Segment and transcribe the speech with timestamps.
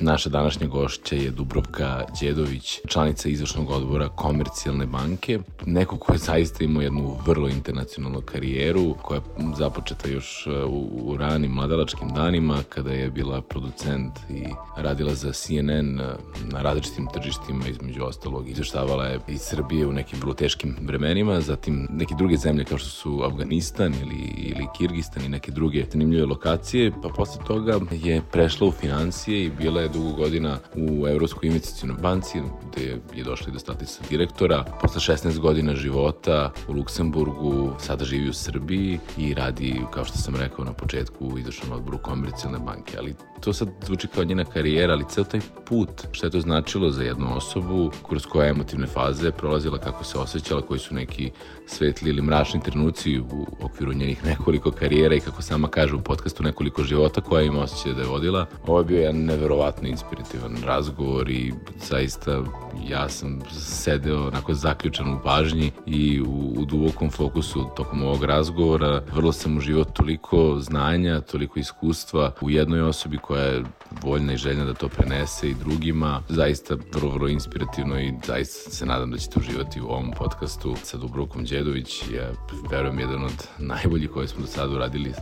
[0.00, 6.64] Naša današnja gošća je Dubrovka Đedović, članica izvršnog odbora Komercijalne banke, neko ko je zaista
[6.64, 9.22] imao jednu vrlo internacionalnu karijeru, koja je
[9.58, 14.44] započeta još uh, u, u ranim mladalačkim danima, kada je bila producent i
[14.76, 16.06] radila za CNN uh,
[16.52, 21.88] na različitim tržištima, između ostalog izveštavala je iz Srbije u nekim vrlo teškim vremenima, zatim
[21.90, 26.92] neke druge zemlje kao što su Afganistan ili, ili Kirgistan i neke druge zanimljive lokacije,
[27.02, 31.96] pa posle toga je prešla u financije i bila je dugo godina u Evropskoj investicijnoj
[32.02, 34.64] banci, gde je došla do statusa direktora.
[34.80, 40.36] Posle 16 godina života u Luksemburgu, sada živi u Srbiji i radi, kao što sam
[40.36, 42.96] rekao na početku, u izvršnom odboru komercijalne banke.
[42.98, 46.90] Ali to sad zvuči kao njena karijera, ali ceo taj put, šta je to značilo
[46.90, 51.30] za jednu osobu, kroz koje emotivne faze prolazila, kako se osjećala, koji su neki
[51.72, 56.42] svetli ili mračni trenuci u okviru njenih nekoliko karijera i kako sama kaže u podcastu
[56.42, 58.46] nekoliko života koja ima osjećaj da je vodila.
[58.66, 61.52] Ovo je bio jedan neverovatno inspirativan razgovor i
[61.88, 62.42] zaista
[62.88, 69.02] ja sam sedeo onako zaključan u pažnji i u, u dubokom fokusu tokom ovog razgovora.
[69.14, 73.64] Vrlo sam uživao toliko znanja, toliko iskustva u jednoj osobi koja je
[74.02, 76.22] voljna i željna da to prenese i drugima.
[76.28, 80.96] Zaista vrlo, vrlo inspirativno i zaista se nadam da ćete uživati u ovom podcastu sa
[80.96, 82.02] Dubrovkom Đedović.
[82.14, 82.30] Ja
[82.70, 85.14] verujem jedan od najboljih koje smo do sada uradili i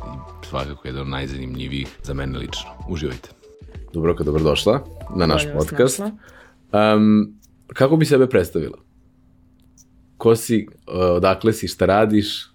[0.48, 2.70] svakako jedan od najzanimljivijih za mene lično.
[2.88, 3.28] Uživajte.
[3.92, 4.84] Dubrovka, dobrodošla
[5.16, 6.00] na naš Bolje vas podcast.
[6.00, 7.34] Um,
[7.66, 8.78] kako bi sebe predstavila?
[10.16, 12.50] Ko si, uh, odakle si, šta radiš?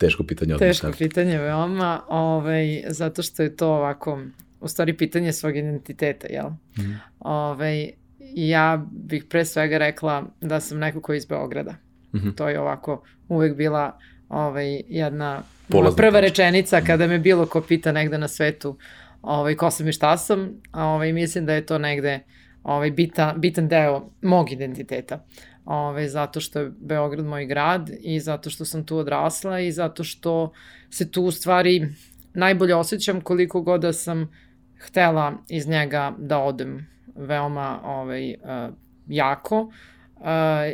[0.00, 0.68] Teško pitanje odmah.
[0.68, 4.20] Teško pitanje veoma, ovaj, zato što je to ovako,
[4.60, 6.48] u stvari pitanje svog identiteta, jel?
[6.78, 6.92] Mhm.
[7.20, 7.90] Ovaj,
[8.34, 11.74] ja bih pre svega rekla da sam neko ko je iz Beograda.
[12.14, 12.30] Mhm.
[12.30, 13.98] To je ovako uvek bila
[14.28, 16.20] ovaj, jedna Polazna prva tačka.
[16.20, 18.76] rečenica kada me bilo ko pita negde na svetu
[19.22, 20.50] ovaj, ko sam i šta sam.
[20.72, 22.20] Ovaj, mislim da je to negde
[22.62, 25.24] ovaj, bitan, bitan deo mog identiteta.
[25.70, 30.04] Ove, zato što je Beograd moj grad i zato što sam tu odrasla i zato
[30.04, 30.52] što
[30.90, 31.88] se tu u stvari
[32.34, 34.30] najbolje osjećam koliko god da sam
[34.78, 38.74] htela iz njega da odem veoma ovaj, uh,
[39.06, 39.60] jako.
[39.60, 40.26] Uh,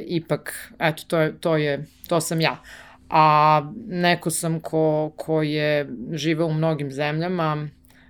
[0.06, 2.62] ipak, eto, to je, to je, to sam ja.
[3.10, 7.68] A neko sam ko, ko je živeo u mnogim zemljama,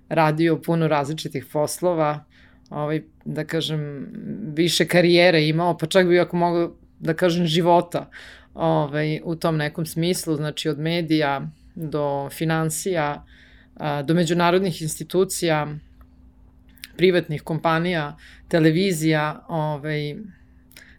[0.09, 2.25] radio puno različitih poslova,
[2.71, 4.09] ovaj, da kažem,
[4.55, 8.11] više karijere imao, pa čak bi ako mogu da kažem života
[8.55, 13.25] ovaj, u tom nekom smislu, znači od medija do financija,
[14.05, 15.67] do međunarodnih institucija,
[16.97, 18.17] privatnih kompanija,
[18.49, 20.17] televizija, ovaj,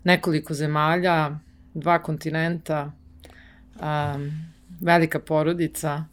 [0.04, 1.40] nekoliko zemalja,
[1.74, 2.92] dva kontinenta,
[3.76, 4.32] um,
[4.82, 6.04] velika porodica,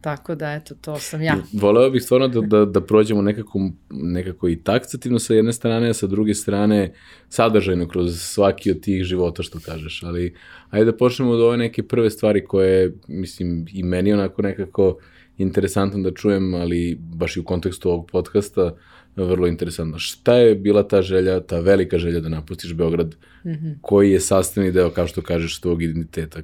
[0.00, 1.36] tako da eto, to sam ja.
[1.52, 5.94] Voleo bih stvarno da, da, da prođemo nekako, nekako i taksativno sa jedne strane, a
[5.94, 6.92] sa druge strane
[7.28, 10.34] sadržajno kroz svaki od tih života što kažeš, ali
[10.70, 14.98] ajde da počnemo od ove neke prve stvari koje, mislim, i meni onako nekako
[15.38, 18.74] interesantno da čujem, ali baš i u kontekstu ovog podcasta,
[19.16, 19.98] vrlo interesantno.
[19.98, 23.74] Šta je bila ta želja, ta velika želja da napustiš Beograd, mm -hmm.
[23.80, 26.40] koji je sastavni deo, kao što kažeš, tvog identiteta?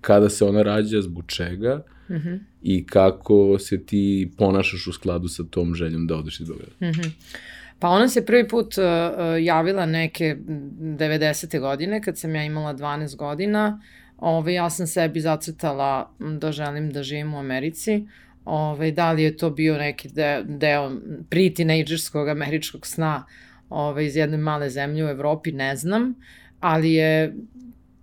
[0.00, 1.76] Kada se ona rađa, zbog čega?
[1.76, 2.40] Mm -hmm.
[2.62, 6.72] i kako se ti ponašaš u skladu sa tom željom da odeš iz Beograda?
[6.80, 7.10] Mm -hmm.
[7.82, 8.84] Pa ona se prvi put uh,
[9.42, 11.60] javila neke 90.
[11.60, 13.80] godine, kad sam ja imala 12 godina.
[14.18, 18.06] Ove, ja sam sebi zacrtala da želim da živim u Americi.
[18.44, 20.90] Ove, da li je to bio neki deo, deo
[21.30, 23.26] pre-teenagerskog američkog sna
[23.68, 26.14] ove, iz jedne male zemlje u Evropi, ne znam.
[26.60, 27.34] Ali je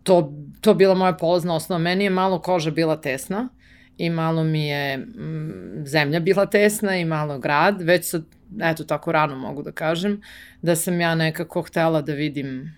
[0.03, 1.79] to, to bila moja polazna osnova.
[1.79, 3.49] Meni je malo koža bila tesna
[3.99, 8.23] i malo mi je mm, zemlja bila tesna i malo grad, već sad,
[8.61, 10.21] eto tako rano mogu da kažem,
[10.61, 12.75] da sam ja nekako htela da vidim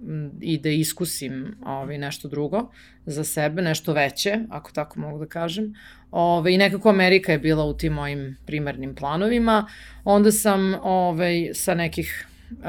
[0.00, 2.70] mm, i da iskusim ovaj, nešto drugo
[3.06, 5.74] za sebe, nešto veće, ako tako mogu da kažem.
[6.10, 9.66] Ove, I nekako Amerika je bila u tim mojim primarnim planovima.
[10.04, 12.64] Onda sam ovaj, sa nekih uh, uh,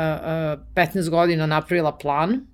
[0.75, 2.47] 15 godina napravila plan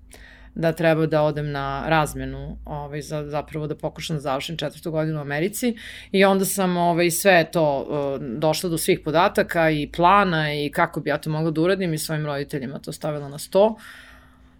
[0.54, 5.18] da treba da odem na razmenu, ovaj, za, zapravo da pokušam da završim četvrtu godinu
[5.18, 5.76] u Americi
[6.12, 7.86] i onda sam ovaj, sve to
[8.20, 11.98] došla do svih podataka i plana i kako bi ja to mogla da uradim i
[11.98, 13.76] svojim roditeljima to stavila na sto.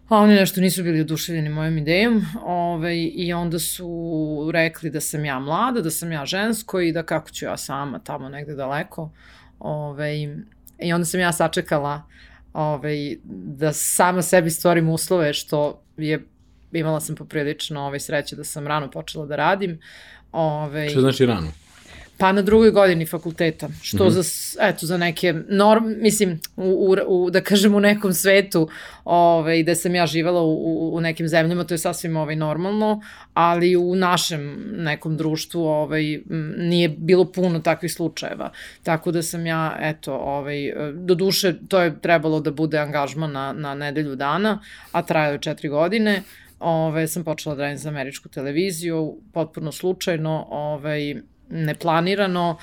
[0.08, 5.24] A oni nešto nisu bili oduševljeni mojom idejom ovaj, i onda su rekli da sam
[5.24, 9.10] ja mlada, da sam ja žensko i da kako ću ja sama tamo negde daleko
[9.60, 10.28] Ovaj,
[10.78, 12.02] I onda sam ja sačekala
[12.52, 16.24] ovaj, da sama sebi stvorim uslove, što je
[16.72, 19.80] imala sam poprilično ovaj, sreće da sam rano počela da radim.
[20.32, 21.52] Ovaj, Što znači rano?
[22.20, 24.22] Pa na drugoj godini fakulteta, što mm -hmm.
[24.22, 24.22] za,
[24.68, 28.68] eto, za neke norm, mislim, u, u, u, da kažem u nekom svetu,
[29.04, 33.00] ovaj, gde sam ja živala u, u nekim zemljama, to je sasvim ovaj, normalno,
[33.34, 36.20] ali u našem nekom društvu ovaj,
[36.56, 38.52] nije bilo puno takvih slučajeva.
[38.82, 43.52] Tako da sam ja, eto, ovaj, do duše, to je trebalo da bude angažman na,
[43.52, 44.60] na nedelju dana,
[44.92, 46.22] a trajao je četiri godine,
[46.58, 51.14] ove, sam počela da radim za američku televiziju, potpuno slučajno, ovaj,
[51.50, 52.58] neplanirano.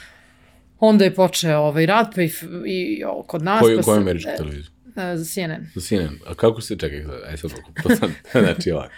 [0.79, 2.31] Onda je počeo ovaj rad, pa i,
[2.65, 3.61] i kod nas...
[3.61, 4.77] Koju, pa koju američku televiziju?
[5.15, 5.65] za CNN.
[5.75, 6.19] Za CNN.
[6.27, 7.51] A kako se, čekaj, aj sad,
[7.83, 8.09] pa sad,
[8.43, 8.93] znači ovako.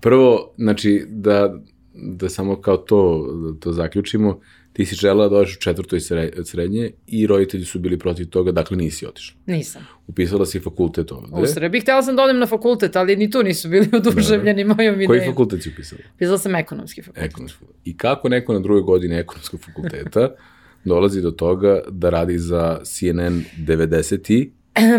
[0.00, 1.60] Prvo, znači, da,
[1.94, 4.40] da samo kao to, da to zaključimo,
[4.72, 6.00] ti si žela da odeš u četvrtoj
[6.44, 9.36] srednje i roditelji su bili protiv toga, dakle nisi otišla.
[9.46, 9.86] Nisam.
[10.06, 11.28] Upisala si fakultet ovde.
[11.32, 11.80] U Srbiji.
[11.80, 15.08] Htela sam da odem na fakultet, ali ni tu nisu bili oduševljeni mojom idejom.
[15.08, 16.02] Koji fakultet si upisala?
[16.14, 17.30] Upisala sam ekonomski fakultet.
[17.30, 17.64] Ekonomski.
[17.84, 20.34] I kako neko na drugoj godini ekonomskog fakulteta
[20.84, 24.50] dolazi do toga da radi za CNN 90 i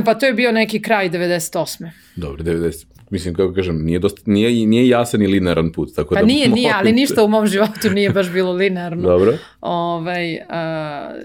[0.05, 1.89] Pa to je bio neki kraj 98.
[2.15, 5.95] Dobro, 90 mislim, kako kažem, nije, dosta, nije, nije jasan i linearan put.
[5.95, 9.09] Tako pa da nije, nije, ali ništa u mom životu nije baš bilo linearno.
[9.13, 9.37] Dobro.
[9.61, 10.41] Ovaj, uh,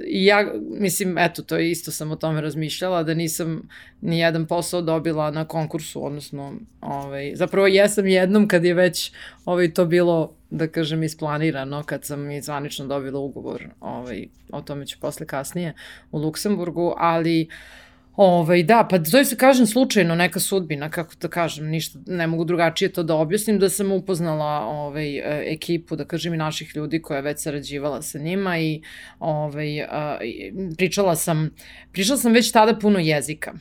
[0.07, 3.69] ja, mislim, eto, to isto sam o tome razmišljala, da nisam
[4.01, 9.13] ni jedan posao dobila na konkursu, odnosno, ovaj, zapravo jesam jednom kad je već
[9.45, 14.87] ovaj, to bilo da kažem, isplanirano kad sam i zvanično dobila ugovor, ovaj, o tome
[14.87, 15.75] ću posle kasnije,
[16.13, 17.86] u Luksemburgu, ali uh,
[18.17, 22.45] Ovaj, da, pa to se kažem slučajno neka sudbina, kako da kažem, ništa, ne mogu
[22.45, 27.03] drugačije to da objasnim, da sam upoznala ovaj, e, ekipu, da kažem i naših ljudi
[27.03, 28.81] koja je već sarađivala sa njima i
[29.19, 29.67] ovaj,
[30.77, 31.51] pričala sam,
[31.93, 33.53] pričala sam već tada puno jezika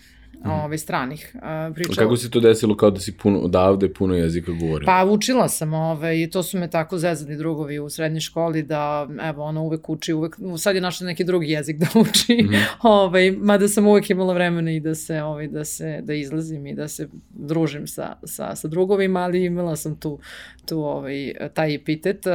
[0.46, 0.52] mm.
[0.52, 1.36] ovaj, stranih.
[1.36, 1.96] Uh, pričala.
[1.96, 4.86] Kako se to desilo kao da si puno, odavde puno jezika govorila?
[4.86, 9.08] Pa učila sam, ovaj, i to su me tako zezali drugovi u srednjoj školi da,
[9.22, 12.56] evo, ona uvek uči, uvek, sad je našla neki drugi jezik da uči, mm.
[12.88, 16.74] ovaj, mada sam uvek imala vremena i da se, ovaj, da se, da izlazim i
[16.74, 20.20] da se družim sa, sa, sa drugovima, ali imala sam tu,
[20.66, 22.26] tu ovaj, taj epitet,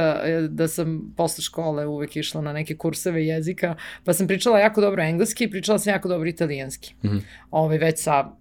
[0.49, 5.03] da sam posle škole uvek išla na neke kurseve jezika, pa sam pričala jako dobro
[5.03, 6.93] engleski, pričala sam jako dobro italijanski.
[7.03, 7.17] Mm.
[7.51, 8.31] Ovaj, već sa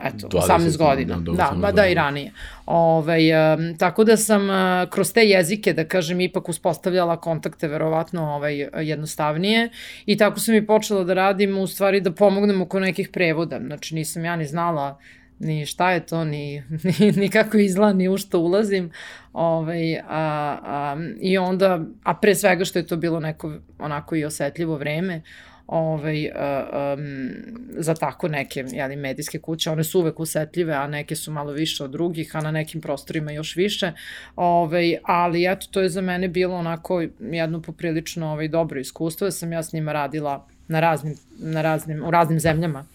[0.00, 1.16] eto, 18 godina.
[1.16, 2.32] Da, da, ba da i ranije.
[2.66, 3.18] Ove,
[3.54, 8.68] um, tako da sam uh, kroz te jezike, da kažem, ipak uspostavljala kontakte verovatno ovaj,
[8.74, 9.68] jednostavnije
[10.06, 13.60] i tako sam i počela da radim u stvari da pomognem oko nekih prevoda.
[13.66, 14.98] Znači nisam ja ni znala
[15.38, 16.62] ni šta je to, ni,
[16.98, 18.90] ni, ni kako izgleda, ni u što ulazim.
[19.32, 24.24] Ovaj, a, a, I onda, a pre svega što je to bilo neko onako i
[24.24, 25.22] osetljivo vreme,
[25.66, 27.28] ovaj, um,
[27.70, 29.70] za tako neke jeli, medijske kuće.
[29.70, 33.32] One su uvek usetljive, a neke su malo više od drugih, a na nekim prostorima
[33.32, 33.92] još više.
[34.36, 39.30] Ovaj, ali eto, to je za mene bilo onako jedno poprilično ovaj, dobro iskustvo, da
[39.30, 42.86] sam ja s njima radila na raznim, na raznim, u raznim zemljama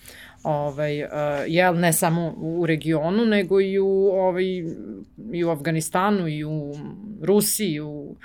[0.44, 1.10] ovaj, uh,
[1.48, 4.46] jel, ne samo u regionu, nego i u, ovaj,
[5.34, 6.74] i u Afganistanu, i u
[7.22, 8.16] Rusiji, i u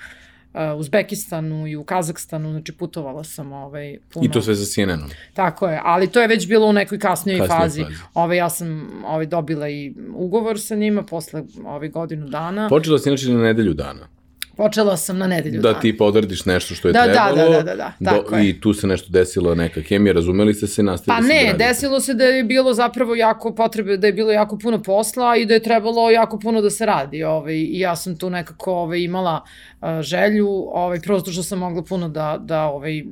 [0.57, 4.27] uh, Uzbekistanu i u Kazakstanu, znači putovala sam ovaj, puno.
[4.27, 5.11] I to sve za CNN-om?
[5.35, 7.83] Tako je, ali to je već bilo u nekoj kasnijoj Kasnije fazi.
[7.83, 7.95] fazi.
[8.15, 12.69] Ovaj, ja sam ovaj, dobila i ugovor sa njima posle ovaj, godinu dana.
[12.69, 14.16] Počela si inače na nedelju dana?
[14.57, 17.37] Počela sam na nedelju Da ti podradiš nešto što je da, trebalo.
[17.37, 18.49] Da, da, da, da, da tako do, je.
[18.49, 22.01] I tu se nešto desilo, neka kemija, razumeli ste se, nastavili Pa ne, da desilo
[22.01, 25.55] se da je bilo zapravo jako potrebe, da je bilo jako puno posla i da
[25.55, 27.25] je trebalo jako puno da se radi.
[27.25, 29.43] Ovaj, I ja sam tu nekako ovaj, imala
[29.81, 33.03] uh, želju, ovaj, prosto što sam mogla puno da, da, ovaj,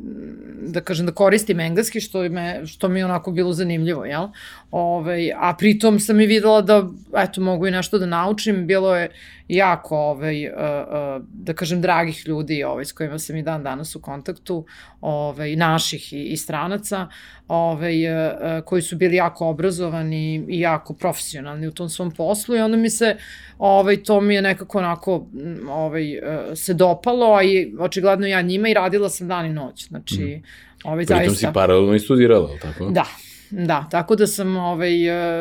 [0.63, 4.29] da kažem, da koristim engleski, što, me, što mi je onako bilo zanimljivo, jel?
[4.71, 9.11] Ovaj, a pritom sam i videla da, eto, mogu i nešto da naučim, bilo je
[9.49, 13.97] jako, ovaj, uh, uh, da kažem, dragih ljudi ovaj, s kojima sam i dan danas
[13.97, 14.65] u kontaktu,
[15.01, 17.09] ovaj, naših i, i stranaca,
[17.49, 22.61] ovaj, uh, koji su bili jako obrazovani i jako profesionalni u tom svom poslu i
[22.61, 23.17] onda mi se,
[23.59, 25.27] ovaj, to mi je nekako onako
[25.69, 26.21] ovaj,
[26.55, 30.43] se dopalo, a i očigledno ja njima i radila sam dan i noć, znači, mm.
[30.85, 31.49] Ovaj, Pritom zaista...
[31.49, 32.89] si paralelno i studirala, tako?
[32.91, 33.05] Da,
[33.51, 34.91] Da, tako da sam, ovaj,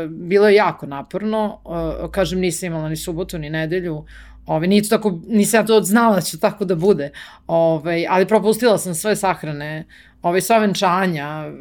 [0.10, 1.60] bilo je jako naporno,
[2.12, 4.06] kažem nisam imala ni subotu ni nedelju,
[4.46, 7.12] Ove, nije to tako, nisam ja to znala da će tako da bude,
[7.48, 9.86] ove, ali propustila sam sve sahrane,
[10.22, 11.52] ove, sva venčanja e,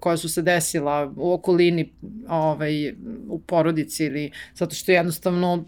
[0.00, 1.92] koja su se desila u okolini,
[2.28, 2.94] ove,
[3.28, 5.64] u porodici ili zato što jednostavno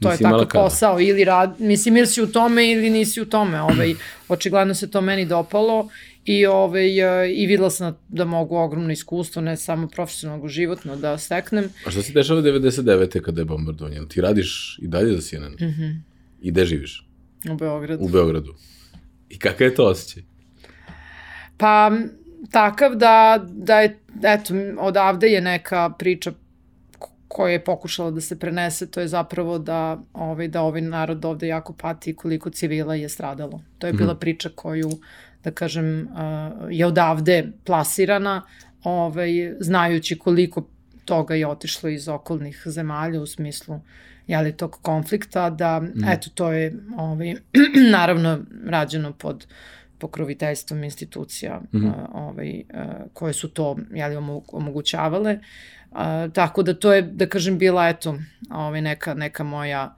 [0.00, 3.26] to nisi je takav posao ili rad, mislim ili si u tome ili nisi u
[3.26, 3.94] tome, ovaj,
[4.28, 5.88] očigledno se to meni dopalo
[6.24, 6.88] I, ovaj,
[7.24, 11.64] e, i videla sam da mogu ogromno iskustvo, ne samo profesionalno, životno da steknem.
[11.86, 13.20] A šta se dešava 99.
[13.20, 14.00] kada je bombardovanje?
[14.08, 15.52] Ti radiš i dalje za CNN?
[15.52, 15.82] Mm Mhm.
[15.82, 16.00] -hmm.
[16.40, 17.06] I gde živiš?
[17.50, 18.04] U Beogradu.
[18.04, 18.54] U Beogradu.
[19.28, 20.22] I kakav je to osjećaj?
[21.56, 21.90] Pa,
[22.50, 26.32] takav da, da je, eto, odavde je neka priča
[26.98, 29.80] ko- koja je pokušala da se prenese, to je zapravo da,
[30.12, 33.62] ovaj, da ovaj narod ovde jako pati koliko civila je stradalo.
[33.78, 34.90] To je bila priča koju,
[35.44, 38.42] da kažem, uh, je odavde plasirana,
[38.84, 40.68] ovaj, znajući koliko
[41.04, 43.80] toga je otišlo iz okolnih zemalja u smislu
[44.26, 47.34] jeli, tog konflikta, da, eto, to je ovaj,
[47.96, 49.46] naravno rađeno pod
[49.98, 52.06] pokroviteljstvom institucija mm -hmm.
[52.12, 52.62] ovaj,
[53.12, 55.38] koje su to jeli, omo- omogućavale.
[55.92, 58.18] A, tako da to je, da kažem, bila eto,
[58.50, 59.94] ovaj, neka, neka moja a,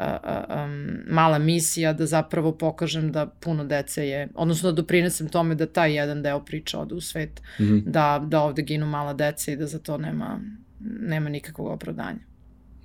[0.00, 5.66] um, mala misija da zapravo pokažem da puno dece je, odnosno da doprinesem tome da
[5.66, 7.82] taj jedan deo priče ode u svet, mm -hmm.
[7.86, 10.40] da, da ovde ginu mala deca i da za to nema,
[10.80, 12.18] nema nikakvog opravdanja.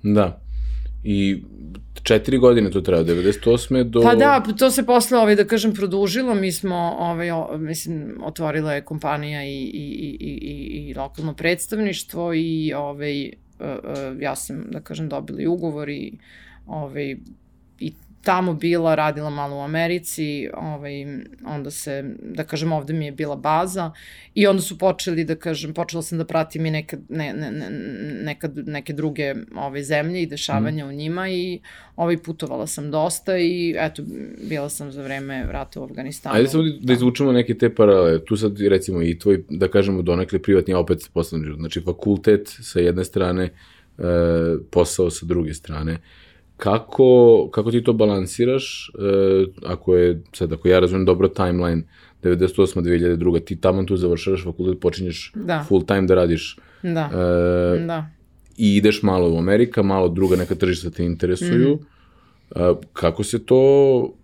[0.02, 0.40] Da.
[1.04, 1.42] I
[2.02, 3.82] četiri godine to treba, 98.
[3.84, 4.00] do...
[4.00, 6.34] Pa da, to se posle, ovaj, da kažem, produžilo.
[6.34, 12.34] Mi smo, ovaj, o, mislim, otvorila je kompanija i, i, i, i, i lokalno predstavništvo
[12.34, 13.30] i ovaj, e,
[13.60, 13.76] e,
[14.20, 16.18] ja sam, da kažem, dobila ugovor i,
[16.66, 17.16] ovaj,
[17.78, 17.92] i
[18.26, 20.92] tamo bila, radila malo u Americi, ovaj,
[21.44, 23.90] onda se, da kažem, ovde mi je bila baza
[24.34, 27.70] i onda su počeli, da kažem, počela sam da pratim i neke, ne, ne, ne,
[28.24, 30.88] nekad, neke druge ovaj, zemlje i dešavanja mm.
[30.88, 31.60] u njima i
[31.96, 34.02] ovaj, putovala sam dosta i eto,
[34.48, 36.36] bila sam za vreme rata u Afganistanu.
[36.36, 38.24] Ajde samo da izvučemo neke te paralele.
[38.24, 41.60] Tu sad recimo i tvoj, da kažemo, donekle privatni, opet poslovni život.
[41.60, 44.02] Znači fakultet sa jedne strane, e,
[44.70, 45.98] posao sa druge strane
[46.56, 51.82] kako, kako ti to balansiraš, e, ako je, sad, ako ja razumem dobro timeline,
[52.22, 52.80] 98.
[52.82, 53.44] 2002.
[53.44, 55.64] ti tamo tu završavaš fakultet, počinješ Da.
[55.68, 58.06] full time da radiš Da, e, da.
[58.56, 61.74] i ideš malo u Amerika, malo druga neka tržišta te interesuju.
[61.74, 61.84] Mhm.
[62.62, 64.14] E, kako se to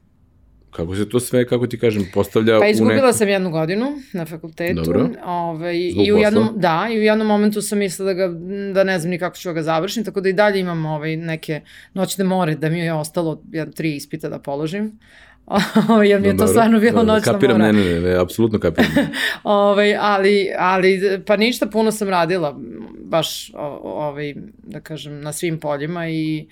[0.73, 3.19] kako se to sve, kako ti kažem, postavlja Pa u izgubila neku...
[3.19, 4.83] sam jednu godinu na fakultetu.
[4.83, 5.09] Dobro.
[5.25, 6.61] Ovaj, Zbog i u jednom, posla?
[6.61, 8.35] da, i u jednom momentu sam mislila da, ga,
[8.75, 11.17] da ne znam ni kako ću da ga završim, tako da i dalje imam ovaj,
[11.17, 11.61] neke
[11.95, 14.99] noćne more da mi je ostalo jedan, tri ispita da položim.
[15.88, 17.73] Ovaj, Jer mi je to Dobro, stvarno bilo dobro, noćna Kapiram, mora.
[17.73, 18.93] ne, ne, ne, ne, apsolutno kapiram.
[19.45, 22.61] Ovaj, ali, ali, pa ništa, puno sam radila,
[23.05, 26.47] baš, ovaj, da kažem, na svim poljima i,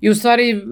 [0.00, 0.62] i u stvari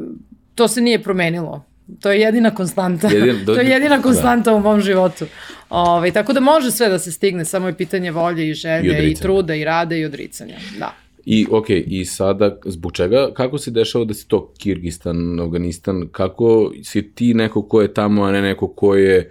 [0.55, 1.68] to se nije promenilo.
[2.01, 3.09] To je jedina konstanta.
[3.09, 4.03] Jedin- do- to je jedina da.
[4.03, 5.25] konstanta u mom životu.
[5.71, 8.87] Ovaj, tako da može sve da se stigne, samo je pitanje volje i I želje
[8.87, 9.23] i, odricanja.
[9.23, 10.55] truda i rada i odricanja.
[10.79, 10.95] Da.
[11.25, 16.73] I, ok, i sada, zbog čega, kako se dešava da si to Kirgistan, Afganistan, kako
[16.83, 19.31] si ti neko ko je tamo, a ne neko ko je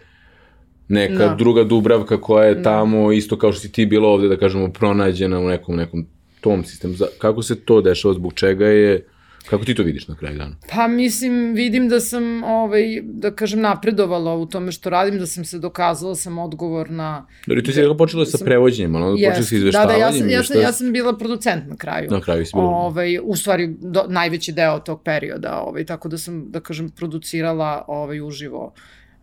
[0.90, 1.36] neka Da.
[1.36, 5.40] druga Dubravka koja je tamo, isto kao što si ti bila ovde, da kažemo, pronađena
[5.40, 6.06] u nekom, nekom
[6.42, 6.94] tom sistemu.
[7.18, 9.06] Kako se to dešava, zbog čega je,
[9.50, 10.56] kako ti to vidiš na kraju dana?
[10.74, 15.46] Pa mislim, vidim da sam, ovaj, da kažem, napredovala u tome što radim, da sam
[15.46, 17.27] se dokazala, sam odgovorna.
[17.48, 20.01] Dobro, ti si rekao počela sa prevođenjem, ali onda počela sa da, da, izveštavanjem.
[20.01, 22.12] ja sam, ja, sam, ja sam bila producent na kraju.
[22.12, 22.66] Na kraju si bila.
[22.66, 27.86] Ovaj, u stvari, do, najveći deo tog perioda, ovaj, tako da sam, da kažem, producirala
[27.88, 28.74] ovaj, uživo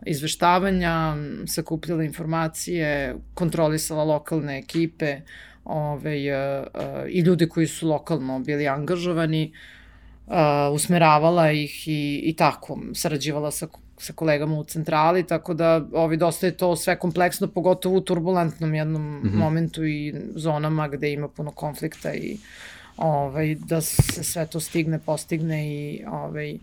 [0.05, 1.15] izveštavanja,
[1.47, 5.17] sakupljala informacije, kontrolisala lokalne ekipe
[5.63, 9.75] ovaj, uh, uh, i ljudi koji su lokalno bili angažovani, uh,
[10.73, 13.67] usmeravala ih i, i tako, sarađivala sa
[13.97, 18.73] sa kolegama u centrali, tako da ovaj, dosta je to sve kompleksno, pogotovo u turbulentnom
[18.73, 19.35] jednom mm -hmm.
[19.35, 22.37] momentu i zonama gde ima puno konflikta i
[22.97, 26.57] ovaj, da se sve to stigne, postigne i ovaj,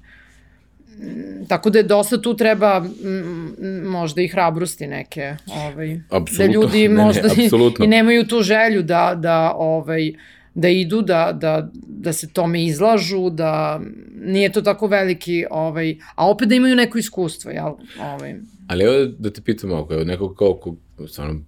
[1.49, 3.54] tako da je dosta tu treba m,
[3.87, 6.62] možda i hrabrosti neke ovaj, da Apsolutno.
[6.62, 7.50] ljudi Ne, ne, možda i,
[7.85, 10.12] i nemaju tu želju da, da ovaj,
[10.54, 13.80] da idu, da, da, da se tome izlažu, da
[14.14, 17.73] nije to tako veliki, ovaj, a opet da imaju neko iskustvo, jel?
[18.00, 18.35] Ovaj,
[18.68, 20.76] Ali evo da te pitam ovako, evo neko kao, ko,
[21.09, 21.40] stvarno,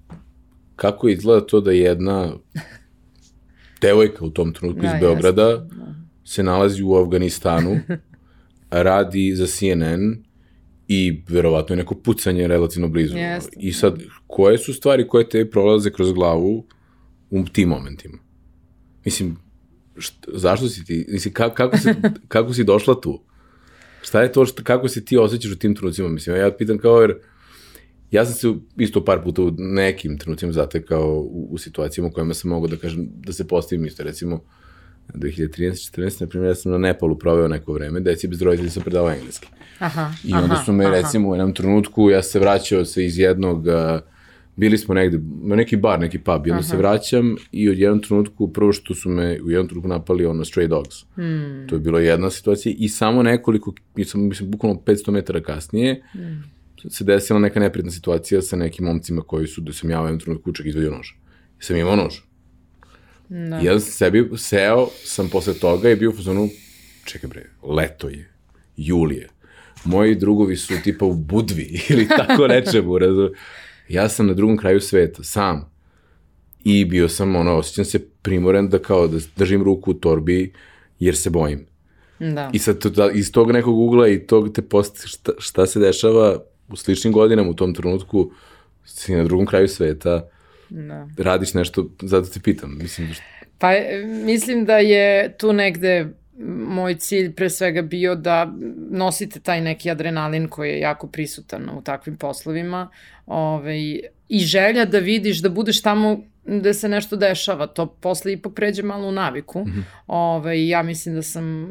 [0.77, 2.33] kako izgleda to da jedna
[3.83, 5.67] devojka u tom trenutku Da, iz Beograda
[6.25, 7.81] se nalazi u Afganistanu,
[8.71, 10.25] radi za CNN
[10.89, 13.17] i verovatno je neko pucanje relativno blizu.
[13.17, 13.57] Jeste.
[13.61, 16.67] I sad, koje su stvari koje te prolaze kroz glavu
[17.31, 18.24] u tim momentima?
[19.05, 19.37] Mislim,
[19.99, 21.89] št, zašto si ti, mislim, ka, kako, si,
[22.29, 23.21] kako si došla tu?
[24.03, 26.09] Šta je to, što, kako se ti osjećaš u tim trenucima?
[26.09, 27.15] Mislim, ja pitam kao, jer
[28.11, 32.35] ja sam se isto par puta u nekim trenucima zatekao u, u situacijama u kojima
[32.35, 34.41] sam mogao da kažem, da se postavim isto, recimo,
[35.15, 39.13] 2013-14, na primjer, ja sam na Nepalu proveo neko vreme, deci bez roditelja sam predavao
[39.13, 39.49] engleski.
[39.79, 40.95] aha, I onda su me, aha.
[40.95, 43.75] recimo, u jednom trenutku, ja se vraćao se iz jednog uh,
[44.57, 46.69] bili smo negde, na neki bar, neki pub, i onda Aha.
[46.69, 50.45] se vraćam i od jednom trenutku, prvo što su me u jednom trenutku napali ono
[50.45, 51.05] Stray Dogs.
[51.15, 51.67] Hmm.
[51.69, 56.45] To je bila jedna situacija i samo nekoliko, mislim, mislim bukvalno 500 metara kasnije, hmm.
[56.89, 60.21] se desila neka neprijatna situacija sa nekim momcima koji su, da sam ja u jednom
[60.21, 61.09] trenutku čak izvedio nož.
[61.61, 62.15] I sam imao nož.
[63.29, 63.61] Da.
[63.63, 66.49] I ja sam sebi seo, sam posle toga i bio u fazonu,
[67.05, 68.29] čekaj bre, leto je,
[68.77, 69.29] julije.
[69.85, 73.29] Moji drugovi su tipa u Budvi ili tako nečemu, razum.
[73.89, 75.71] Ja sam na drugom kraju sveta, sam.
[76.65, 80.53] I bio sam, ono, osjećam se primoren da kao da držim ruku u torbi
[80.99, 81.67] jer se bojim.
[82.19, 82.51] Da.
[82.53, 86.39] I sad da, iz tog nekog ugla i tog te post, šta, šta se dešava
[86.69, 88.31] u sličnim godinama u tom trenutku
[88.85, 90.29] si na drugom kraju sveta,
[90.71, 91.09] da.
[91.19, 92.79] radiš nešto, zato te pitam.
[92.79, 93.15] Mislim, da
[93.59, 93.71] Pa
[94.25, 96.09] mislim da je tu negde
[96.69, 98.53] moj cilj pre svega bio da
[98.91, 102.91] nosite taj neki adrenalin koji je jako prisutan u takvim poslovima
[103.27, 108.55] ovaj, i želja da vidiš da budeš tamo da se nešto dešava, to posle ipak
[108.55, 109.61] pređe malo u naviku.
[109.61, 109.83] Mm -hmm.
[110.07, 111.69] Ove, ovaj, ja mislim da sam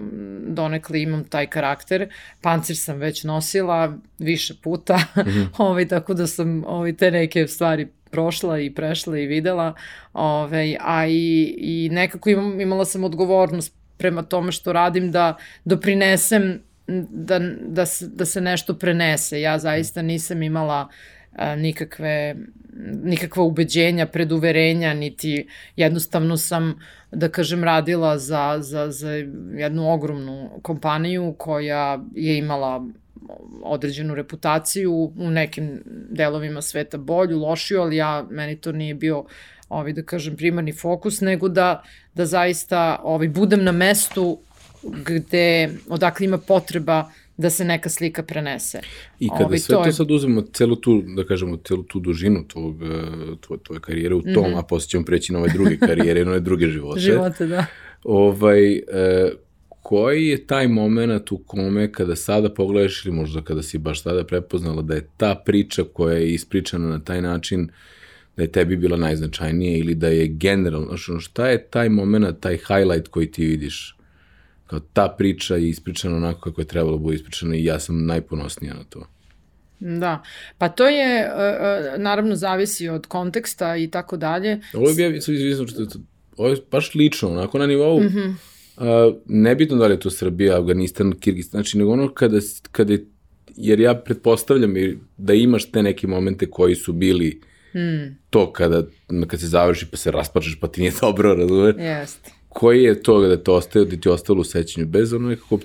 [0.48, 2.10] donekle imam taj karakter.
[2.42, 5.48] Pancir sam već nosila više puta, mm -hmm.
[5.58, 9.74] ove, ovaj, tako da sam ove, ovaj, te neke stvari prošla i prešla i videla,
[10.14, 16.62] ove, a i, i nekako imam, imala sam odgovornost prema tome što radim da doprinesem
[17.10, 19.42] da, da, se, da se nešto prenese.
[19.42, 20.88] Ja zaista nisam imala a,
[21.58, 22.36] nikakve
[23.04, 26.80] nikakva ubeđenja, preduverenja, niti jednostavno sam,
[27.12, 29.12] da kažem, radila za, za, za
[29.58, 32.86] jednu ogromnu kompaniju koja je imala
[33.64, 39.26] određenu reputaciju u nekim delovima sveta bolju, lošiju, ali ja, meni to nije bio
[39.70, 41.84] ovaj, da kažem, primarni fokus, nego da,
[42.16, 44.40] da zaista ovaj, budem na mestu
[44.84, 48.82] gde, odakle ima potreba da se neka slika prenese.
[49.20, 49.94] I kada Ovi, sve to, je...
[49.94, 52.88] sad uzmemo celu tu, da kažemo, celu tu dužinu tvog, eh,
[53.42, 54.60] tvoje, tvoje karijere u tom, mm -hmm.
[54.60, 57.00] a posle ćemo preći na ove druge karijere na ove druge živote.
[57.00, 57.66] živote, da.
[58.04, 58.82] Ovaj, e,
[59.84, 64.24] koji je taj moment u kome kada sada pogledaš ili možda kada si baš tada
[64.24, 67.70] prepoznala da je ta priča koja je ispričana na taj način
[68.38, 73.08] da je tebi bila najznačajnija ili da je generalno, šta je taj moment, taj highlight
[73.08, 73.98] koji ti vidiš?
[74.74, 78.06] Kao ta priča je ispričana onako kako je trebalo da bude ispričana i ja sam
[78.06, 79.08] najponosnija na to.
[79.80, 80.24] Da,
[80.58, 84.60] pa to je, e, e, naravno, zavisi od konteksta i tako dalje.
[84.74, 85.66] Ovo je, ja, izvisno,
[86.38, 88.34] ovo je baš lično, onako na nivou, mm -hmm
[88.78, 92.38] Uh, nebitno da li je to Srbija, Afganistan, Kirgistan, znači nego ono kada,
[92.72, 92.98] kada
[93.56, 94.74] jer ja pretpostavljam
[95.18, 98.18] da imaš te neke momente koji su bili hmm.
[98.30, 98.84] to kada,
[99.28, 101.76] kad se završi pa se raspačeš pa ti nije dobro, razumeš?
[101.78, 102.32] Jeste.
[102.54, 105.60] Koji je to da te ostaje, da ti ostalo u sećanju, bez ono nekako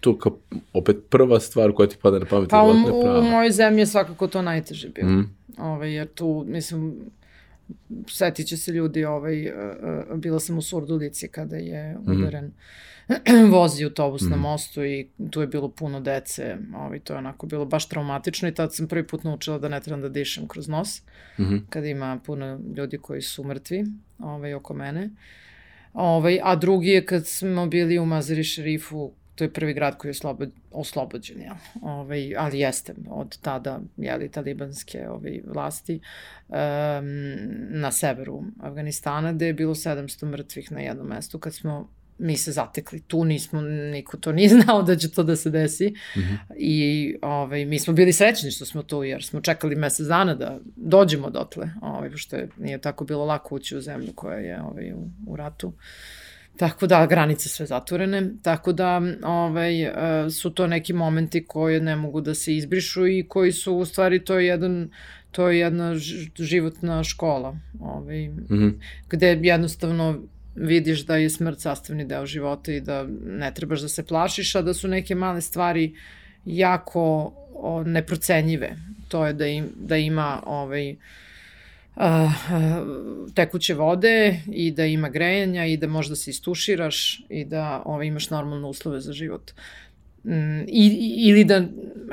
[0.00, 0.38] to kao
[0.72, 2.50] opet prva stvar koja ti pada na pamet.
[2.50, 2.70] Pa u,
[3.18, 5.08] u mojoj zemlji je svakako to najteže bilo.
[5.08, 5.34] Mm.
[5.58, 6.94] Ove, ovaj, jer tu, mislim,
[8.08, 12.12] setit će se ljudi, ovaj, e, e, bila sam u Surdulici kada je mhm.
[12.12, 12.44] udaren
[13.46, 13.50] mm.
[13.50, 14.30] vozi autobus mm.
[14.30, 14.42] na mhm.
[14.42, 18.54] mostu i tu je bilo puno dece, ovaj, to je onako bilo baš traumatično i
[18.54, 21.02] tad sam prvi put naučila da ne trebam da dišem kroz nos,
[21.38, 21.62] mm -hmm.
[21.70, 23.84] kada ima puno ljudi koji su mrtvi
[24.18, 25.10] ovaj, oko mene.
[25.92, 30.08] Ovaj, a drugi je kad smo bili u Mazari Šerifu to je prvi grad koji
[30.08, 31.54] je oslobod, oslobođen, jel?
[31.82, 36.00] Ovaj, ali jeste od tada, jeli, talibanske ovaj, vlasti
[36.48, 36.56] um,
[37.80, 41.88] na severu Afganistana, gde je bilo 700 mrtvih na jednom mestu, kad smo
[42.18, 45.88] mi se zatekli tu, nismo, niko to nije znao da će to da se desi
[45.88, 46.38] mm -hmm.
[46.56, 50.58] i ovaj, mi smo bili srećni što smo tu jer smo čekali mesec dana da
[50.76, 54.92] dođemo dotle, ovaj, pošto je, nije tako bilo lako ući u zemlju koja je ovaj,
[54.92, 55.72] u, u ratu.
[56.56, 61.96] Tako da, granice sve zatvorene, tako da ovaj, e, su to neki momenti koji ne
[61.96, 64.90] mogu da se izbrišu i koji su u stvari to je jedan
[65.30, 65.94] to je jedna
[66.38, 68.72] životna škola, ovaj, mm -hmm.
[69.08, 70.22] gde jednostavno
[70.60, 74.62] vidiš da je smrt sastavni deo života i da ne trebaš da se plašiš, a
[74.62, 75.94] da su neke male stvari
[76.44, 78.76] jako o, neprocenjive.
[79.08, 80.96] To je da, im, da ima ovaj,
[81.96, 82.02] uh,
[83.34, 88.30] tekuće vode i da ima grejanja i da možda se istuširaš i da ovaj, imaš
[88.30, 89.52] normalne uslove za život.
[90.24, 91.64] Mm, i, ili da,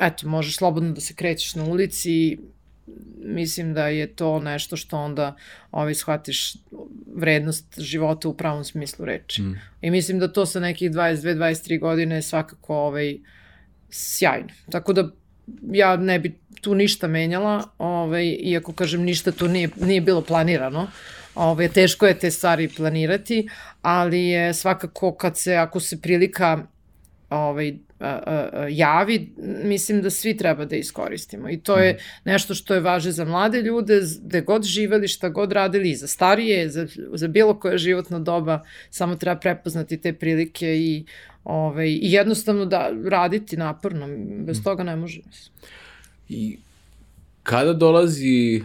[0.02, 2.38] eto, možeš slobodno da se krećeš na ulici
[3.24, 5.36] mislim da je to nešto što onda
[5.72, 6.54] ovaj, shvatiš
[7.16, 9.42] vrednost života u pravom smislu reči.
[9.42, 9.62] Mm.
[9.82, 13.18] I mislim da to sa nekih 22-23 godine je svakako ovaj,
[13.90, 14.50] sjajno.
[14.70, 15.10] Tako da
[15.72, 20.88] ja ne bi tu ništa menjala, ovaj, iako kažem ništa tu nije, nije bilo planirano.
[21.36, 23.50] Ovaj, teško je te stvari planirati,
[23.82, 26.66] ali je svakako kad se, ako se prilika
[27.30, 27.76] ovaj,
[28.70, 29.34] javi,
[29.64, 31.50] mislim da svi treba da iskoristimo.
[31.50, 32.02] I to je mhm.
[32.26, 36.08] nešto što je važe za mlade ljude, gde god živeli, šta god radili, i za
[36.08, 41.06] starije, za, za bilo koje životno doba, samo treba prepoznati te prilike i,
[41.44, 44.08] ovaj, i jednostavno da raditi naporno,
[44.46, 44.64] bez mhm.
[44.64, 45.22] toga ne može.
[46.30, 46.58] I
[47.44, 48.62] kada dolazi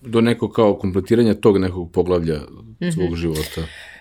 [0.00, 2.94] do nekog kao kompletiranja tog nekog poglavlja mm -hmm.
[2.94, 3.60] svog života?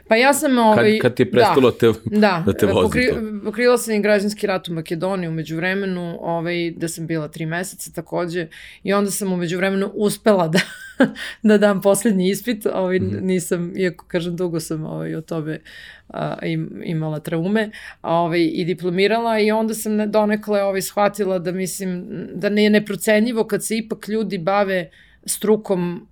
[0.09, 0.57] Pa ja sam...
[0.57, 3.15] Ovaj, kad, kad ti je prestalo da, te, da, da te vozi pokri, to?
[3.43, 7.91] Pokrila sam i građanski rat u Makedoniji umeđu vremenu, ovaj, da sam bila tri meseca
[7.95, 8.47] takođe
[8.83, 10.59] i onda sam umeđu vremenu uspela da,
[11.43, 13.19] da dam poslednji ispit, ovaj, mm.
[13.21, 15.59] nisam, iako kažem dugo sam ovaj, o tome
[16.07, 22.07] a, im, imala traume ovaj, i diplomirala i onda sam donekle ovaj, shvatila da mislim
[22.33, 24.89] da ne je neprocenjivo kad se ipak ljudi bave
[25.25, 26.07] strukom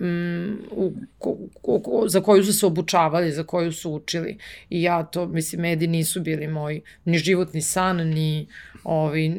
[0.00, 4.38] mm, u, ko, ko, za koju su se obučavali, za koju su učili.
[4.70, 8.46] I ja to, mislim, mediji nisu bili moj ni životni san, ni
[8.84, 9.30] ovaj,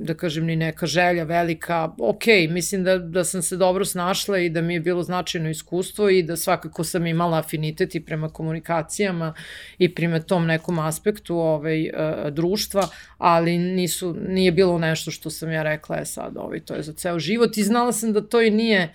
[0.00, 1.92] da kažem, ni neka želja velika.
[1.98, 6.08] Ok, mislim da, da sam se dobro snašla i da mi je bilo značajno iskustvo
[6.10, 9.34] i da svakako sam imala afinitet i prema komunikacijama
[9.78, 15.52] i prema tom nekom aspektu ovaj, uh, društva, ali nisu, nije bilo nešto što sam
[15.52, 18.42] ja rekla, je sad, ovaj, to je za ceo život i znala sam da to
[18.42, 18.92] i nije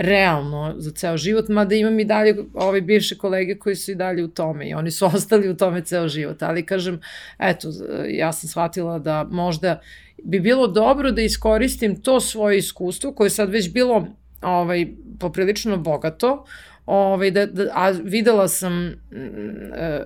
[0.00, 4.24] realno za ceo život, mada imam i dalje ove bivše kolege koji su i dalje
[4.24, 7.00] u tome i oni su ostali u tome ceo život, ali kažem,
[7.38, 7.68] eto,
[8.08, 9.80] ja sam shvatila da možda
[10.24, 14.06] bi bilo dobro da iskoristim to svoje iskustvo koje je sad već bilo
[14.42, 14.86] ovaj,
[15.18, 16.44] poprilično bogato,
[16.86, 18.94] ovaj, da, da, a videla sam e,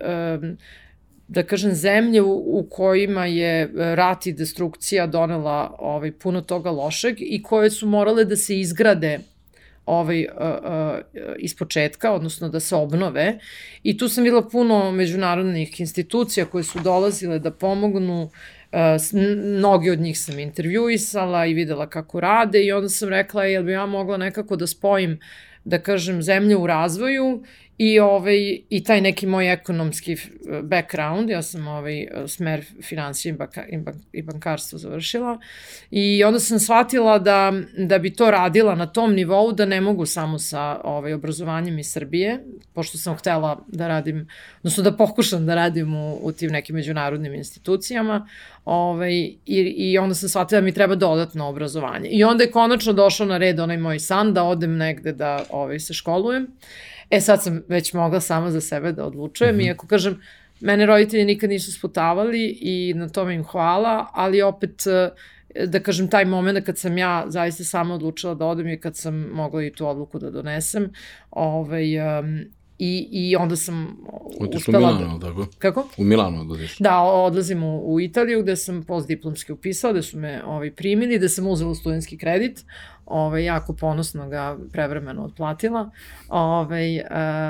[0.00, 0.38] e,
[1.28, 7.16] da kažem, zemlje u, u kojima je rat i destrukcija donela ovaj, puno toga lošeg
[7.18, 9.18] i koje su morale da se izgrade
[9.86, 10.98] ovaj, uh, uh,
[11.38, 13.38] iz početka, odnosno da se obnove.
[13.82, 18.78] I tu sam videla puno međunarodnih institucija koje su dolazile da pomognu uh,
[19.58, 23.72] mnogi od njih sam intervjuisala i videla kako rade i onda sam rekla jel bi
[23.72, 25.20] ja mogla nekako da spojim
[25.64, 27.42] da kažem zemlje u razvoju
[27.78, 30.16] i, ovaj, i taj neki moj ekonomski
[30.62, 33.36] background, ja sam ovaj, smer financije
[33.68, 33.78] i,
[34.12, 35.38] i bankarstvo završila
[35.90, 40.06] i onda sam shvatila da, da bi to radila na tom nivou da ne mogu
[40.06, 45.54] samo sa ovaj, obrazovanjem iz Srbije, pošto sam htela da radim, odnosno da pokušam da
[45.54, 48.28] radim u, u tim nekim međunarodnim institucijama,
[48.64, 49.38] ovaj, i,
[49.76, 52.08] i onda sam shvatila da mi treba dodatno obrazovanje.
[52.08, 55.80] I onda je konačno došao na red onaj moj san da odem negde da ovaj,
[55.80, 56.46] se školujem.
[57.10, 59.66] E sad sam već mogla sama za sebe da odlučujem, mm -hmm.
[59.66, 60.20] iako kažem,
[60.60, 65.10] mene roditelji nikad nisu sputavali i na tome im hvala, ali opet eh,
[65.66, 69.14] da kažem taj moment kad sam ja zaista sama odlučila da odem i kad sam
[69.14, 70.90] mogla i tu odluku da donesem
[71.30, 72.44] ovaj, um,
[72.78, 73.96] I, I onda sam
[74.40, 74.78] Otiš uspela...
[74.78, 75.26] u Milano, da...
[75.26, 75.46] tako?
[75.58, 75.88] Kako?
[75.96, 76.78] U Milano odlaziš.
[76.78, 81.28] Da, odlazim u, u Italiju gde sam postdiplomski upisala, gde su me ovaj, primili, gde
[81.28, 82.64] sam uzela studentski kredit
[83.06, 85.90] ovaj, jako ponosno ga prevremeno otplatila.
[86.28, 87.06] Ovaj, uh,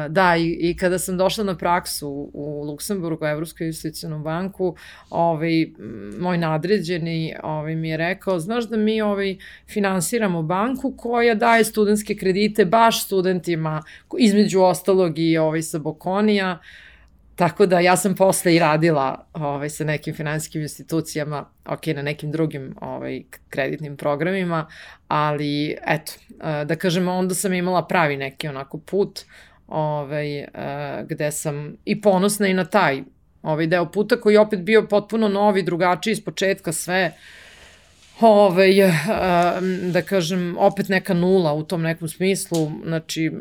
[0.08, 4.76] da, i, i kada sam došla na praksu u Luksemburgu, Evropsku investicijonu banku,
[5.10, 5.66] ovaj,
[6.18, 9.36] moj nadređeni ovaj, mi je rekao, znaš da mi ovaj,
[9.68, 13.82] finansiramo banku koja daje studentske kredite baš studentima,
[14.18, 16.58] između ostalog i ovaj, sa Bokonija,
[17.36, 22.30] Tako da ja sam posle i radila ovaj, sa nekim finansijskim institucijama, ok, na nekim
[22.30, 24.66] drugim ovaj, kreditnim programima,
[25.08, 29.24] ali eto, eh, da kažemo, onda sam imala pravi neki onako put
[29.68, 30.48] ovaj, eh,
[31.08, 33.02] gde sam i ponosna i na taj
[33.42, 37.12] ovaj deo puta koji je opet bio potpuno novi, drugačiji iz početka sve,
[38.20, 38.70] Ove,
[39.92, 43.32] da kažem, opet neka nula u tom nekom smislu, znači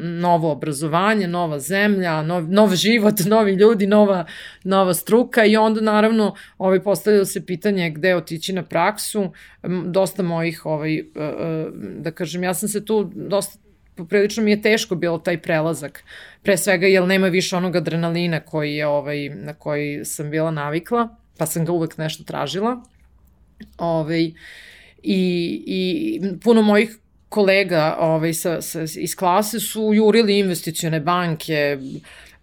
[0.00, 4.24] novo obrazovanje, nova zemlja, nov, nov život, novi ljudi, nova,
[4.64, 9.32] nova struka i onda naravno ovaj, postavljalo se pitanje gde otići na praksu,
[9.86, 11.04] dosta mojih, ovaj,
[11.98, 13.58] da kažem, ja sam se tu dosta
[13.94, 16.04] poprilično mi je teško bilo taj prelazak.
[16.42, 21.08] Pre svega jer nema više onog adrenalina koji je, ovaj, na koji sam bila navikla,
[21.38, 22.82] pa sam ga uvek nešto tražila.
[23.78, 24.32] Ovaj,
[25.02, 31.78] i, I puno mojih kolega ovaj, sa, sa, iz klase su jurili investicione banke,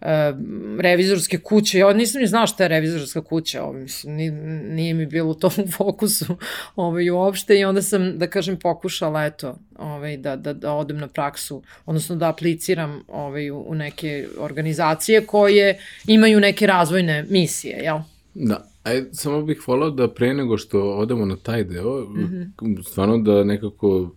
[0.00, 0.32] e,
[0.80, 1.78] revizorske kuće.
[1.78, 5.34] Ja nisam ni znao šta je revizorska kuća, ovaj, mislim, nije, nije mi bilo u
[5.34, 6.36] tom fokusu
[6.76, 11.08] ovaj, uopšte i onda sam, da kažem, pokušala eto, ovaj, da, da, da odem na
[11.08, 17.98] praksu, odnosno da apliciram ovaj, u, u neke organizacije koje imaju neke razvojne misije, jel?
[18.34, 18.71] Da.
[18.82, 22.82] Aj, samo bih volao da pre nego što odemo na taj deo, mm -hmm.
[22.82, 24.14] stvarno da nekako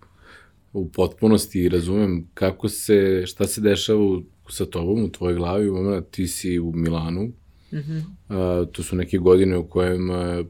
[0.72, 5.74] u potpunosti razumem kako se, šta se dešava u, sa tobom u tvojoj glavi u
[5.74, 7.32] momenu ti si u Milanu,
[7.72, 8.62] Mm -hmm.
[8.62, 10.44] uh, to su neke godine u kojima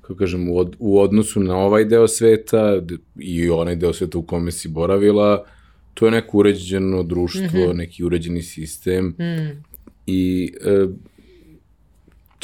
[0.00, 2.82] kako kažem, u, od, u odnosu na ovaj deo sveta
[3.18, 5.44] i onaj deo sveta u kome si boravila,
[5.94, 7.76] to je neko uređeno društvo, mm -hmm.
[7.76, 9.62] neki uređeni sistem mm.
[10.06, 10.86] i e,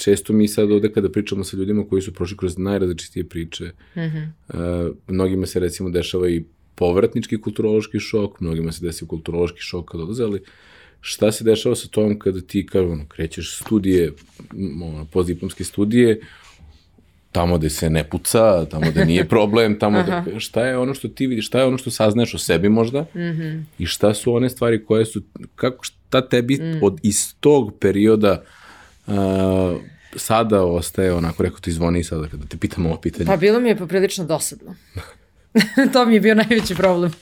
[0.01, 4.01] često mi sad ovde kada pričamo sa ljudima koji su prošli kroz najrazličitije priče, mm
[4.01, 4.29] -hmm.
[4.49, 10.03] e, mnogima se recimo dešava i povratnički kulturološki šok, mnogima se desi kulturološki šok kada
[10.03, 10.43] odlaze, ali
[11.01, 14.13] šta se dešava sa tom kada ti kao, ono, krećeš studije,
[14.83, 16.21] ono, postdiplomske studije,
[17.33, 21.09] tamo gde se ne puca, tamo gde nije problem, tamo da, šta je ono što
[21.09, 23.63] ti vidiš, šta je ono što saznaješ o sebi možda mm -hmm.
[23.79, 25.23] i šta su one stvari koje su,
[25.57, 26.79] kako, šta tebi mm.
[26.83, 28.60] od iz tog perioda uh,
[30.16, 33.27] sada ostaje onako, rekao ti zvoni sada kada te pitam ovo pitanje.
[33.27, 34.75] Pa bilo mi je poprilično dosadno.
[35.92, 37.12] to mi je bio najveći problem.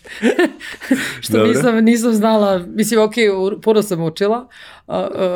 [1.22, 1.48] što Dobre.
[1.48, 3.14] nisam, nisam znala, mislim, ok,
[3.62, 4.77] puno sam učila, uh, uh,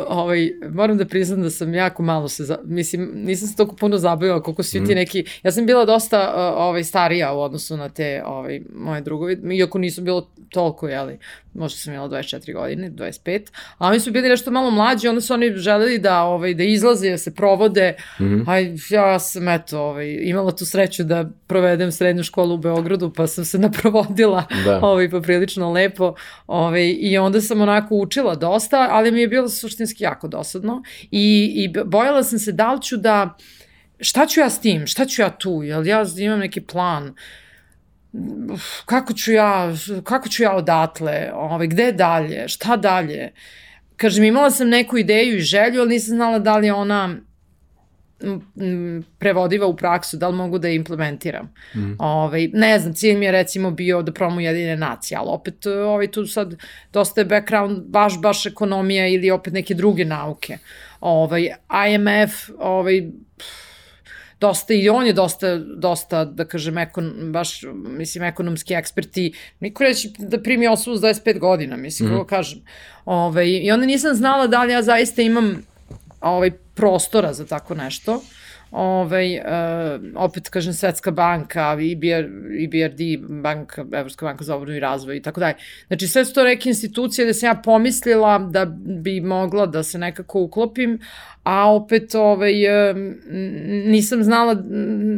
[0.08, 3.98] ovaj, moram da priznam da sam jako malo se, za, mislim, nisam se toliko puno
[3.98, 4.86] zabavila koliko svi mm.
[4.86, 4.98] ti mhm.
[4.98, 9.78] neki, ja sam bila dosta ovaj, starija u odnosu na te ovaj, moje drugovi, iako
[9.78, 11.18] nisu bilo toliko, jeli,
[11.54, 13.40] možda sam imala 24 godine, 25,
[13.78, 17.10] a oni su bili nešto malo mlađi, onda su oni želeli da, ovaj, da izlaze,
[17.10, 18.44] da se provode, mm -hmm.
[18.46, 18.58] a
[18.94, 23.44] ja sam, eto, ovaj, imala tu sreću da provedem srednju školu u Beogradu, pa sam
[23.44, 24.80] se naprovodila da.
[24.82, 26.14] ovaj, poprilično lepo,
[26.46, 31.52] ovaj, i onda sam onako učila dosta, ali mi je bilo suštinski jako dosadno i,
[31.56, 33.36] i bojala sam se da li ću da,
[34.00, 37.14] šta ću ja s tim, šta ću ja tu, jel ja imam neki plan,
[38.86, 39.72] kako ću ja,
[40.04, 43.32] kako ću ja odatle, ovaj, gde dalje, šta dalje.
[43.96, 47.16] Kažem, imala sam neku ideju i želju, ali nisam znala da li ona
[49.18, 51.54] prevodiva u praksu, da li mogu da je implementiram.
[51.74, 51.92] Mm.
[51.98, 56.10] Ovaj, ne znam, cilj mi je recimo bio da promu jedine nacije, ali opet ovaj,
[56.10, 56.54] tu sad
[56.92, 60.58] dosta je background baš, baš ekonomija ili opet neke druge nauke.
[61.00, 61.48] Ovaj,
[61.88, 63.02] IMF, ovaj,
[64.42, 70.12] dosta i on je dosta, dosta da kažem, ekon, baš, mislim, ekonomski eksperti, niko reći
[70.18, 72.18] da primi osobu s 25 godina, mislim, mm -hmm.
[72.18, 72.58] kako kažem.
[73.04, 75.62] Ove, ovaj, I onda nisam znala da li ja zaista imam
[76.22, 78.20] ovaj, prostora za tako nešto.
[78.72, 79.42] Ovaj, uh,
[80.14, 82.24] opet kažem Svetska banka, IBR,
[82.58, 83.00] IBRD,
[83.42, 85.54] banka, Evropska banka za obnovu i razvoj i tako dalje.
[85.86, 88.64] Znači sve su to neke institucije da sam ja pomislila da
[89.02, 90.98] bi mogla da se nekako uklopim,
[91.42, 92.52] a opet ovaj,
[93.86, 94.54] nisam znala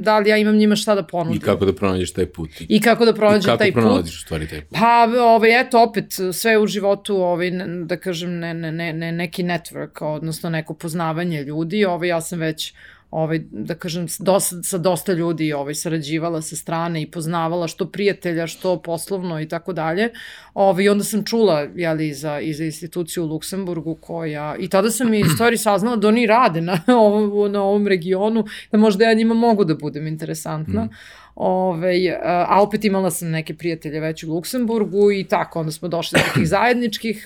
[0.01, 1.37] da li ja imam njima šta da ponudim.
[1.37, 2.51] I kako da pronađeš taj put.
[2.69, 3.67] I kako da pronađem taj put.
[3.67, 4.79] I kako pronalaziš u stvari taj put.
[4.79, 7.51] Pa, ovaj, eto, opet, sve u životu, ovaj,
[7.85, 12.38] da kažem, ne, ne, ne, ne, neki network, odnosno neko poznavanje ljudi, ovaj, ja sam
[12.38, 12.75] već
[13.14, 18.46] ovaj, da kažem, dosta, sa dosta ljudi ovaj, sarađivala sa strane i poznavala što prijatelja,
[18.46, 20.09] što poslovno i tako dalje.
[20.55, 25.14] Ovaj, onda sam čula jeli, za, i za instituciju u Luksemburgu koja, i tada sam
[25.14, 29.35] i stvari saznala da oni rade na ovom, na ovom regionu, da možda ja njima
[29.35, 30.85] mogu da budem interesantna.
[30.85, 30.90] Mm.
[31.37, 36.18] Ove, a opet imala sam neke prijatelje već u Luksemburgu i tako, onda smo došli
[36.18, 37.25] do nekih zajedničkih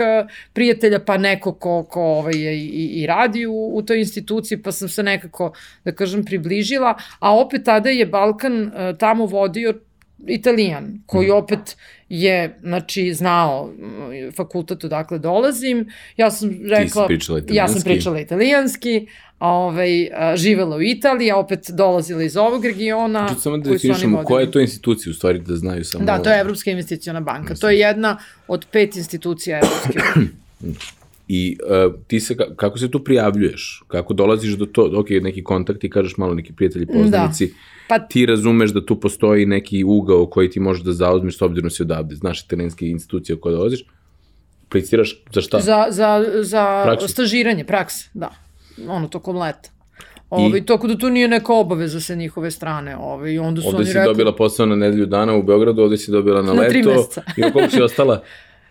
[0.52, 4.72] prijatelja, pa neko ko, ko ovaj, je i, i radi u, u toj instituciji, pa
[4.72, 5.52] sam se nekako,
[5.84, 9.74] da kažem, približila, a opet tada je Balkan tamo vodio
[10.26, 11.36] Italijan, koji mhm.
[11.36, 11.76] opet
[12.08, 13.72] je, znači, znao
[14.36, 15.88] fakultet odakle dolazim.
[16.16, 17.06] Ja sam rekla...
[17.06, 17.56] Ti si pričala italijanski.
[17.56, 19.06] Ja sam pričala italijanski,
[19.40, 23.26] ovaj, živela u Italiji, a opet dolazila iz ovog regiona.
[23.28, 26.04] Znači, samo da definišemo, koja je to institucija u stvari da znaju samo...
[26.04, 27.50] Da, to je Evropska investicijona banka.
[27.50, 27.60] Mislim.
[27.60, 29.98] To je jedna od pet institucija Evropske
[31.28, 33.82] I uh, ti se, kako se tu prijavljuješ?
[33.88, 36.92] Kako dolaziš do to, ok, neki kontakt i kažeš malo neki prijatelji, da.
[36.92, 37.52] poznanici, da.
[37.88, 41.68] Pa, ti razumeš da tu postoji neki ugao koji ti možeš da zauzmeš s obzirom
[41.68, 43.84] da si odavde, znaš italijanske institucije koje dolaziš,
[44.66, 45.60] apliciraš za šta?
[45.60, 47.08] Za, za, za Praksu.
[47.08, 48.30] stažiranje, praks, da
[48.88, 49.70] ono, tokom leta.
[50.30, 50.66] Ovaj, I...
[50.66, 52.96] Toko da to nije neka obaveza sa njihove strane.
[52.96, 54.08] Ovaj, onda su ovde oni si rekli...
[54.08, 56.62] dobila posao na nedelju dana u Beogradu, ovde si dobila na, na leto.
[56.62, 57.22] Na tri meseca.
[57.36, 58.22] I koliko si ostala?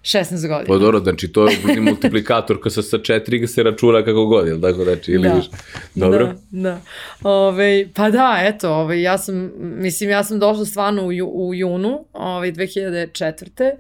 [0.08, 0.66] 16 godina.
[0.68, 4.62] Pa dobro, znači to je multiplikator ko sa, sa četiri se računa kako god, ili
[4.62, 5.34] tako znači, ili da.
[5.34, 5.46] viš.
[5.96, 6.26] Dobro?
[6.26, 6.34] Da,
[6.70, 6.82] da.
[7.30, 11.10] Ove, pa da, eto, ove, ja sam, mislim, ja sam došla stvarno u,
[11.48, 13.72] u junu, ove, 2004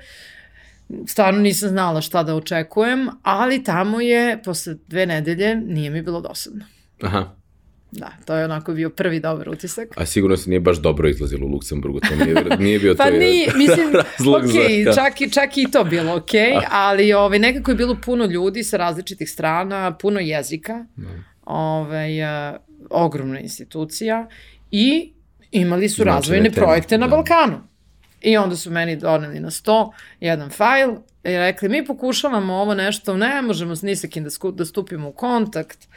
[1.08, 6.22] stvarno nisam znala šta da očekujem, ali tamo je, posle dve nedelje, nije mi bilo
[6.22, 6.66] dosadno.
[7.02, 7.37] Aha.
[7.92, 9.88] Da, to je onako bio prvi dobar utisak.
[9.96, 13.12] A sigurno se nije baš dobro izlazilo u Luksemburgu, to nije, nije bio pa to
[13.12, 14.52] nije, mislim, razlog ok,
[14.86, 14.94] za...
[14.94, 16.32] čak, i, čak i to bilo ok,
[16.72, 20.86] ali ovaj, nekako je bilo puno ljudi sa različitih strana, puno jezika.
[20.96, 21.10] Da.
[21.46, 22.56] ovaj, uh,
[22.90, 24.28] ogromna institucija
[24.72, 25.14] i
[25.52, 27.16] imali su razvojne teme, projekte na da.
[27.16, 27.62] Balkanu.
[28.22, 30.92] I onda su meni doneli na sto jedan fajl
[31.24, 35.12] i rekli mi pokušavamo ovo nešto, ne možemo ni sa kim da, da stupimo u
[35.12, 35.88] kontakt,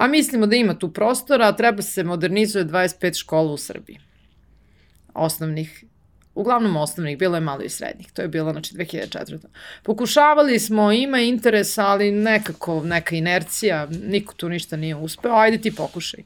[0.00, 3.98] a mislimo da ima tu prostora, a treba se modernizuje 25 škola u Srbiji.
[5.14, 5.84] Osnovnih
[6.34, 9.38] uglavnom osnovnih, bilo je malo i srednjih, to je bilo znači 2004.
[9.82, 15.74] Pokušavali smo, ima interes, ali nekako neka inercija, niko tu ništa nije uspeo, ajde ti
[15.74, 16.20] pokušaj.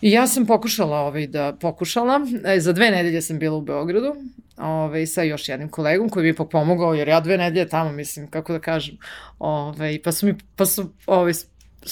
[0.00, 4.16] I ja sam pokušala ovaj, da pokušala, e, za dve nedelje sam bila u Beogradu,
[4.56, 8.26] ovaj, sa još jednim kolegom koji bi ipak pomogao, jer ja dve nedelje tamo, mislim,
[8.30, 8.98] kako da kažem,
[9.38, 11.32] ovaj, pa su mi, pa su, ovaj,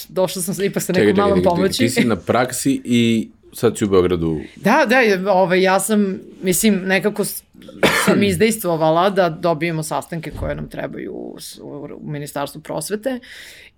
[0.09, 1.79] došla sam ipak sa nekom čekaj, malom čekaj, pomoći.
[1.79, 4.41] Ti si na praksi i sad si u Beogradu.
[4.57, 11.13] Da, da, ovaj, ja sam, mislim, nekako sam izdejstvovala da dobijemo sastanke koje nam trebaju
[11.13, 13.21] u, u, u Ministarstvu prosvete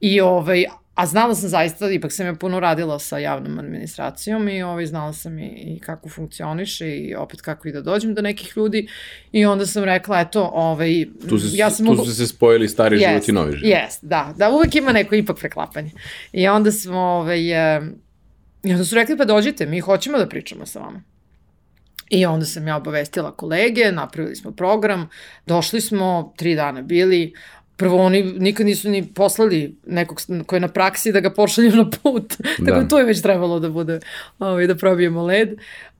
[0.00, 4.62] i ovaj, a znala sam zaista, ipak sam ja puno radila sa javnom administracijom i
[4.62, 8.52] ovaj, znala sam i, i kako funkcioniše i opet kako i da dođem do nekih
[8.56, 8.88] ljudi
[9.32, 11.86] i onda sam rekla, eto, ovaj, tu se, ja sam...
[11.86, 12.04] Tu mogu...
[12.04, 13.64] su se spojili stari yes, život i novi život.
[13.64, 15.90] Jes, da, da, uvek ima neko ipak preklapanje.
[16.32, 17.40] I onda smo, ovaj,
[18.64, 21.02] I onda su rekli, pa dođite, mi hoćemo da pričamo sa vama.
[22.10, 25.08] I onda sam ja obavestila kolege, napravili smo program,
[25.46, 27.32] došli smo, tri dana bili,
[27.76, 31.90] prvo oni nikad nisu ni poslali nekog ko je na praksi da ga pošalju na
[31.90, 32.34] put.
[32.58, 32.72] Da.
[32.72, 34.00] Tako to je već trebalo da bude,
[34.38, 35.48] ovaj, da probijemo led.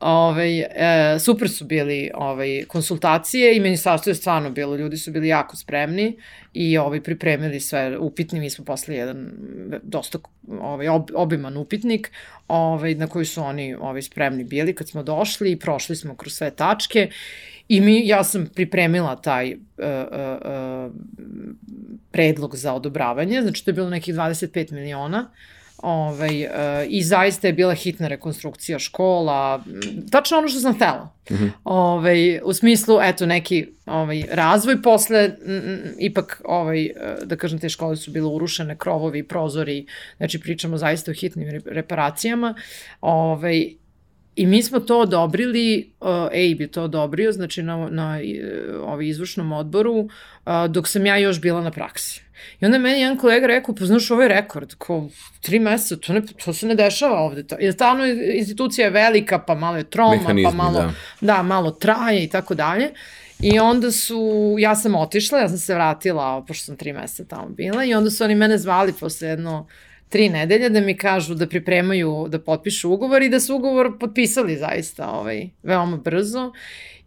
[0.01, 5.29] Ovaj, e, super su bili ovaj, konsultacije i ministarstvo je stvarno bilo, ljudi su bili
[5.29, 6.17] jako spremni
[6.53, 9.33] i ovaj, pripremili sve upitni, mi smo poslali jedan
[9.83, 10.19] dosta
[10.61, 12.11] ovaj, ob, obiman upitnik
[12.49, 16.33] ovaj, na koji su oni ovaj, spremni bili kad smo došli i prošli smo kroz
[16.33, 17.11] sve tačke
[17.69, 20.93] I mi, ja sam pripremila taj uh, uh,
[22.11, 25.31] predlog za odobravanje, znači to je bilo nekih 25 miliona.
[25.83, 26.51] Ovaj, uh,
[26.89, 29.65] I zaista je bila hitna rekonstrukcija škola,
[30.11, 31.15] tačno ono što sam htela.
[31.31, 31.51] Mm -hmm.
[31.65, 36.91] ovaj, u smislu, eto, neki ovaj, razvoj posle, m, ipak, ovaj,
[37.25, 42.55] da kažem, te škole su bile urušene, krovovi, prozori, znači pričamo zaista o hitnim reparacijama.
[43.01, 43.75] Ovaj,
[44.37, 49.07] I mi smo to odobrili, uh, EIB je to odobrio, znači na, na uh, ovaj
[49.07, 50.11] izvršnom odboru, uh,
[50.69, 52.25] dok sam ja još bila na praksi.
[52.61, 55.09] I onda meni jedan kolega rekao, pa znaš, ovo je rekord, ko
[55.41, 57.43] tri meseca, to, ne, to se ne dešava ovde.
[57.43, 60.93] To, jer stavno institucija je velika, pa malo je troma, Mehanizmi, pa malo, da.
[61.21, 62.91] da, malo traje i tako dalje.
[63.41, 67.49] I onda su, ja sam otišla, ja sam se vratila, pošto sam tri meseca tamo
[67.49, 69.67] bila, i onda su oni mene zvali posle jedno
[70.15, 74.57] tri nedelje da mi kažu da pripremaju, da potpišu ugovor i da su ugovor potpisali
[74.57, 76.53] zaista ovaj, veoma brzo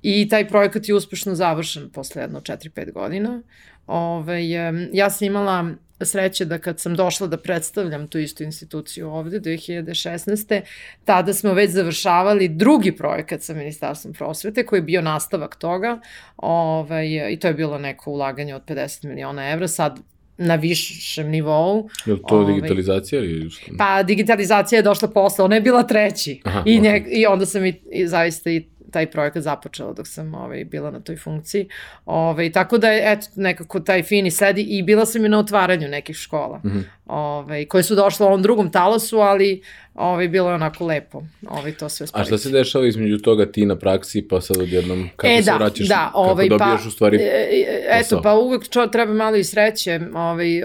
[0.01, 3.41] i taj projekat je uspešno završen posle jedno 4-5 godina.
[3.87, 4.49] Ovaj,
[4.93, 5.69] ja sam imala
[6.01, 10.61] sreće da kad sam došla da predstavljam tu istu instituciju ovde, 2016.
[11.05, 15.99] tada smo već završavali drugi projekat sa Ministarstvom prosvete koji je bio nastavak toga
[16.37, 19.67] ovaj, i to je bilo neko ulaganje od 50 miliona evra.
[19.67, 19.99] Sad
[20.37, 21.89] na višem nivou.
[22.05, 26.41] Je li to ovaj, digitalizacija ili Pa digitalizacija je došla posle, ona je bila treći.
[26.43, 27.07] Aha, I, okay.
[27.11, 30.99] I onda sam i, i zaista i taj projekat započela dok sam ovaj, bila na
[30.99, 31.67] toj funkciji.
[32.05, 35.87] Ovaj, tako da je, eto, nekako taj fini sledi i bila sam i na otvaranju
[35.87, 36.83] nekih škola, mm -hmm.
[37.05, 39.61] ovaj, koje su došle u ovom drugom talasu, ali
[39.95, 42.33] ovaj, bilo je onako lepo ovaj, to sve spaviti.
[42.33, 45.51] A šta se dešava između toga ti na praksi, pa sad odjednom kako e, se
[45.51, 48.87] da, vraćaš, da, ovaj, kako dobijaš pa, u stvari e, e Eto, pa uvek čo,
[48.87, 50.63] treba malo i sreće, ovaj,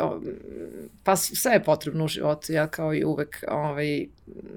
[1.04, 4.06] pa sve je potrebno u životu, ja kao i uvek ovaj,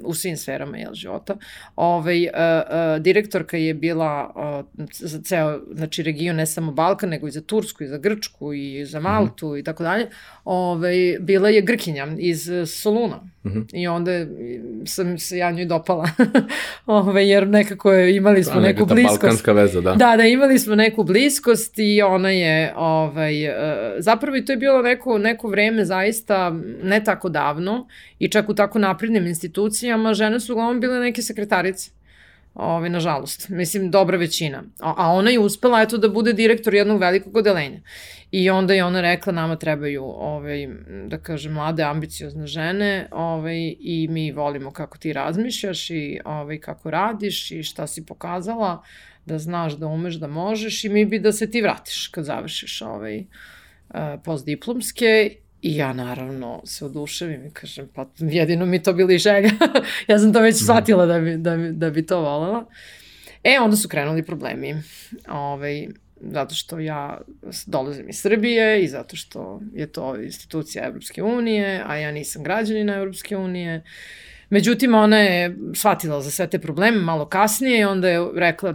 [0.03, 1.37] u svim sferama jel, života.
[1.75, 4.33] Ovaj, uh, uh, direktorka je bila
[4.77, 8.53] uh, za ceo znači, region, ne samo Balkan, nego i za Tursku, i za Grčku,
[8.53, 9.07] i za mhm.
[9.07, 9.59] Maltu, mm -hmm.
[9.59, 10.07] i tako dalje.
[10.45, 13.21] Ovaj, bila je Grkinja iz Soluna.
[13.43, 13.65] Mm -hmm.
[13.73, 14.11] I onda
[14.85, 16.09] sam se ja njoj dopala.
[16.85, 19.21] ovaj, jer nekako je, imali smo da, neku bliskost.
[19.21, 19.95] balkanska veza, da.
[19.95, 23.55] Da, da, imali smo neku bliskost i ona je, ovaj, uh,
[23.97, 26.34] zapravo i to je bilo neko, neko vreme zaista
[26.83, 27.87] ne tako davno
[28.19, 31.91] i čak u tako naprednim institucijama žene su uglavnom bile neke sekretarice.
[32.55, 33.49] Ovaj, nažalost.
[33.49, 34.63] Mislim, dobra većina.
[34.79, 37.79] A, a ona je uspela, eto, da bude direktor jednog velikog odelenja.
[38.31, 40.67] I onda je ona rekla, nama trebaju, ovaj,
[41.07, 46.91] da kažem, mlade, ambiciozne žene ovaj, i mi volimo kako ti razmišljaš i ovaj, kako
[46.91, 48.83] radiš i šta si pokazala,
[49.25, 52.81] da znaš da umeš da možeš i mi bi da se ti vratiš kad završiš
[52.81, 59.17] ovaj, eh, postdiplomske I ja naravno se oduševim i kažem, pa jedino mi to bili
[59.17, 59.49] želja.
[60.07, 60.63] ja sam to već mhm.
[60.63, 62.65] shvatila da bi, da, bi, da bi to volela.
[63.43, 64.71] E, onda su krenuli problemi.
[64.71, 65.87] Ove, ovaj,
[66.21, 67.21] zato što ja
[67.65, 72.95] dolazim iz Srbije i zato što je to institucija Evropske unije, a ja nisam građanina
[72.95, 73.83] Evropske unije.
[74.49, 78.73] Međutim, ona je shvatila za sve te probleme malo kasnije i onda je rekla,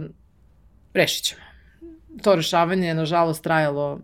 [0.93, 1.41] rešit ćemo.
[2.23, 3.99] to rešavanje je nažalost trajalo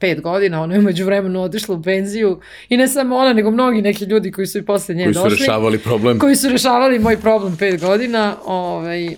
[0.00, 3.82] pet godina, ona je umeđu vremenu otišla u penziju i ne samo ona, nego mnogi
[3.82, 5.28] neki ljudi koji su i posle nje koji došli.
[5.28, 6.18] Koji su rešavali problem.
[6.18, 9.16] Koji su rešavali moj problem pet godina, ovaj,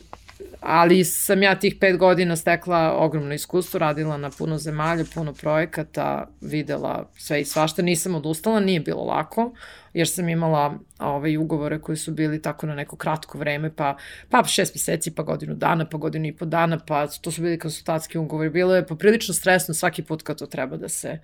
[0.62, 6.28] ali sam ja tih pet godina stekla ogromno iskustvo, radila na puno zemalja, puno projekata,
[6.40, 9.52] videla sve i svašta, nisam odustala, nije bilo lako,
[9.94, 13.96] jer sam imala ovaj, ugovore koji su bili tako na neko kratko vreme, pa,
[14.30, 17.58] pa šest meseci, pa godinu dana, pa godinu i po dana, pa to su bili
[17.58, 18.50] konsultatski ugovori.
[18.50, 21.18] Bilo je poprilično stresno svaki put kad to treba da se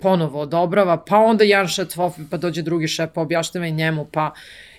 [0.00, 1.88] ponovo odobrava, pa onda jedan šef,
[2.30, 4.32] pa dođe drugi šef, pa objašnjava i njemu, pa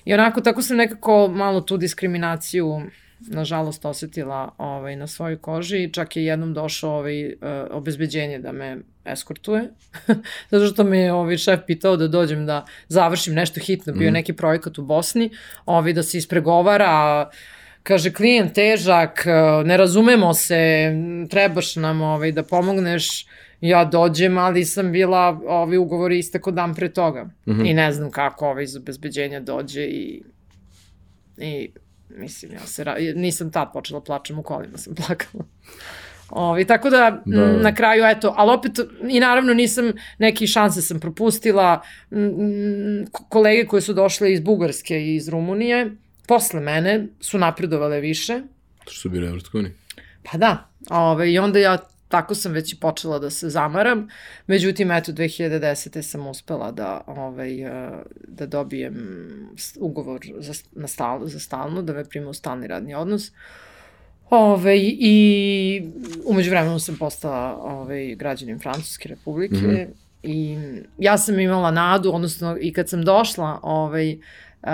[0.05, 2.81] i onako tako sam nekako malo tu diskriminaciju
[3.19, 5.89] nažalost osetila ovaj, na svojoj koži.
[5.93, 7.33] Čak je jednom došao ovaj, uh,
[7.71, 9.69] obezbeđenje da me eskortuje.
[10.51, 13.93] Zato što me je ovaj, šef pitao da dođem da završim nešto hitno.
[13.93, 14.13] Bio mm.
[14.13, 15.29] neki projekat u Bosni,
[15.65, 17.29] ovaj, da se ispregovara
[17.83, 19.25] kaže klijent težak,
[19.65, 20.91] ne razumemo se,
[21.29, 23.27] trebaš nam ovaj, da pomogneš,
[23.61, 27.23] ja dođem, ali sam bila, ovi ugovori istako dan pre toga.
[27.23, 27.69] Mm -hmm.
[27.69, 30.21] I ne znam kako ovaj iz obezbeđenja dođe i,
[31.37, 31.69] i
[32.17, 32.85] Mislim, ja se,
[33.15, 35.45] nisam tad počela plačem u kolima, sam plakala.
[36.29, 38.71] Ovi, tako da, da, na kraju, eto, ali opet,
[39.09, 41.81] i naravno nisam, neki šanse sam propustila,
[43.29, 45.91] kolege koje su došle iz Bugarske i iz Rumunije,
[46.27, 48.41] posle mene su napredovale više.
[48.85, 49.75] To što su bili Evropske unije?
[50.23, 51.77] Pa da, ove, i onda ja
[52.07, 54.07] tako sam već i počela da se zamaram.
[54.47, 56.01] Međutim, eto, 2010.
[56.01, 57.91] sam uspela da, ovaj, eh,
[58.27, 58.95] da dobijem
[59.79, 63.31] ugovor za, na stal, za stalno, da me prima u stalni radni odnos.
[64.29, 65.83] Ove, I
[66.25, 69.87] umeđu vremenu sam postala ove, građanin Francuske republike mm -hmm.
[70.23, 70.57] i
[70.97, 74.17] ja sam imala nadu, odnosno i kad sam došla ovaj,
[74.65, 74.71] uh,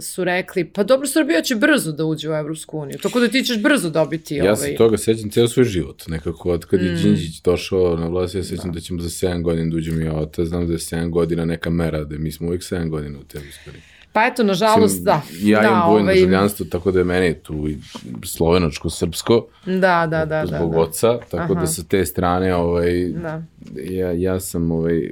[0.00, 3.42] su rekli, pa dobro, Srbija će brzo da uđe u Evropsku uniju, tako da ti
[3.42, 4.52] ćeš brzo dobiti ja ovaj...
[4.52, 6.86] Ja se toga sećam ceo svoj život, nekako od kad mm.
[6.86, 8.74] je Đinđić došao na vlast, ja sećam da.
[8.74, 11.70] da ćemo za 7 godina da uđemo i ote, znam da je 7 godina neka
[11.70, 13.82] mera, da mi smo uvijek 7 godina u te istoriji.
[14.12, 15.22] Pa eto, nažalost, da.
[15.42, 16.14] Ja da, imam dvojno ovaj...
[16.14, 17.76] državljanstvo, tako da je meni tu i
[18.24, 19.46] slovenočko, srpsko.
[19.66, 20.46] Da, da, da.
[20.46, 20.80] Zbog da, da.
[20.82, 21.60] oca, tako da Aha.
[21.60, 23.42] da sa te strane, ovaj, da.
[23.90, 25.10] ja, ja sam ovaj,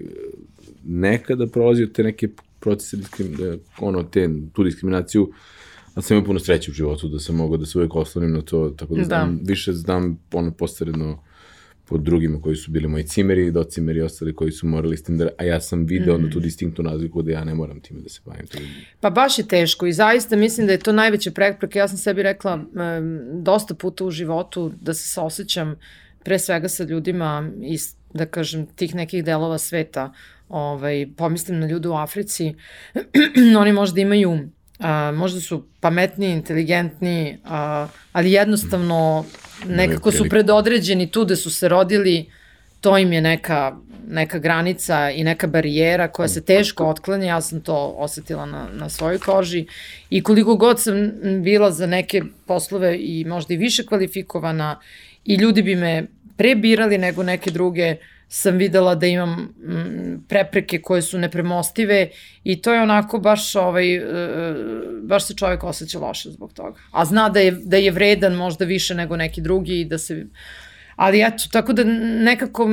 [0.84, 2.28] nekada prolazio te neke
[2.64, 5.32] procese, da, ono, te, tu diskriminaciju,
[5.94, 8.42] ali sam imao puno sreće u životu da sam mogao da se uvek oslonim na
[8.42, 9.04] to, tako da, da.
[9.04, 11.22] znam, više znam ono posredno
[11.88, 15.18] pod drugima koji su bili moji cimeri, docimeri i ostali koji su morali s tim
[15.18, 16.16] da, a ja sam video mm.
[16.16, 18.46] onda tu distinktnu razliku da ja ne moram time da se bavim.
[18.52, 18.58] Da...
[19.00, 21.78] Pa baš je teško i zaista mislim da je to najveća prepreka.
[21.78, 25.76] Ja sam sebi rekla um, dosta puta u životu da se saosećam
[26.24, 30.12] pre svega sa ljudima iz, da kažem, tih nekih delova sveta
[30.48, 32.54] ovaj, pomislim na ljude u Africi,
[33.60, 34.38] oni možda imaju,
[34.78, 39.24] a, možda su pametniji, inteligentniji, a, ali jednostavno
[39.66, 42.30] nekako su predodređeni tu da su se rodili,
[42.80, 43.76] to im je neka,
[44.08, 48.88] neka granica i neka barijera koja se teško otklanja, ja sam to osetila na, na
[48.88, 49.66] svojoj koži.
[50.10, 50.94] I koliko god sam
[51.42, 54.80] bila za neke poslove i možda i više kvalifikovana
[55.24, 60.82] i ljudi bi me prebirali nego neke druge, uh, sam videla da imam mm, prepreke
[60.82, 62.08] koje su nepremostive
[62.44, 64.54] i to je onako baš ovaj, e, e,
[65.02, 66.78] baš se čovjek osjeća loše zbog toga.
[66.90, 70.26] A zna da je, da je vredan možda više nego neki drugi i da se
[70.96, 72.68] Ali eto, tako da nekako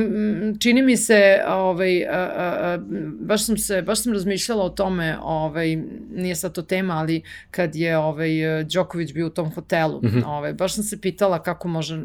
[0.60, 2.78] čini mi se, ovaj, a, a, a,
[3.20, 5.76] baš sam se, baš sam razmišljala o tome, ovaj,
[6.10, 8.30] nije sad to tema, ali kad je ovaj,
[8.74, 10.26] Đoković bio u tom hotelu, mm -hmm.
[10.26, 12.02] ovaj, baš sam se pitala kako može,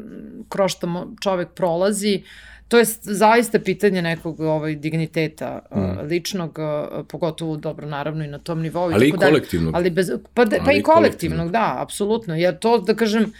[0.49, 2.23] kroz što čovek prolazi,
[2.67, 5.79] to je zaista pitanje nekog ovaj, digniteta mm.
[5.79, 8.83] uh, ličnog, uh, pogotovo dobro naravno i na tom nivou.
[8.83, 9.75] Ali i kolektivnog.
[9.75, 12.35] Ali bez, pa, de, pa i kolektivnog, da, apsolutno.
[12.35, 13.33] Jer to, da kažem,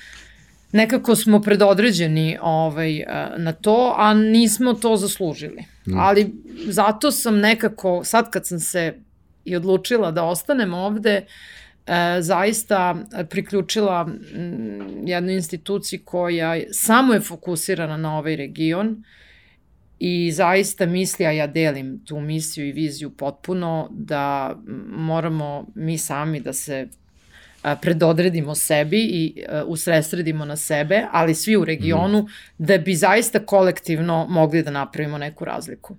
[0.72, 3.06] nekako smo predodređeni ovaj, uh,
[3.38, 5.64] na to, a nismo to zaslužili.
[5.86, 5.98] Mm.
[5.98, 6.34] Ali
[6.68, 8.94] zato sam nekako, sad kad sam se
[9.46, 11.26] i odlučila da ostanem ovde,
[11.88, 12.96] e, zaista
[13.30, 19.04] priključila m, jednoj instituciji koja samo je fokusirana na ovaj region
[20.00, 24.56] i zaista misli, a ja delim tu misiju i viziju potpuno, da
[24.88, 26.88] moramo mi sami da se
[27.82, 32.28] predodredimo sebi i usresredimo na sebe, ali svi u regionu, mm.
[32.58, 35.98] da bi zaista kolektivno mogli da napravimo neku razliku.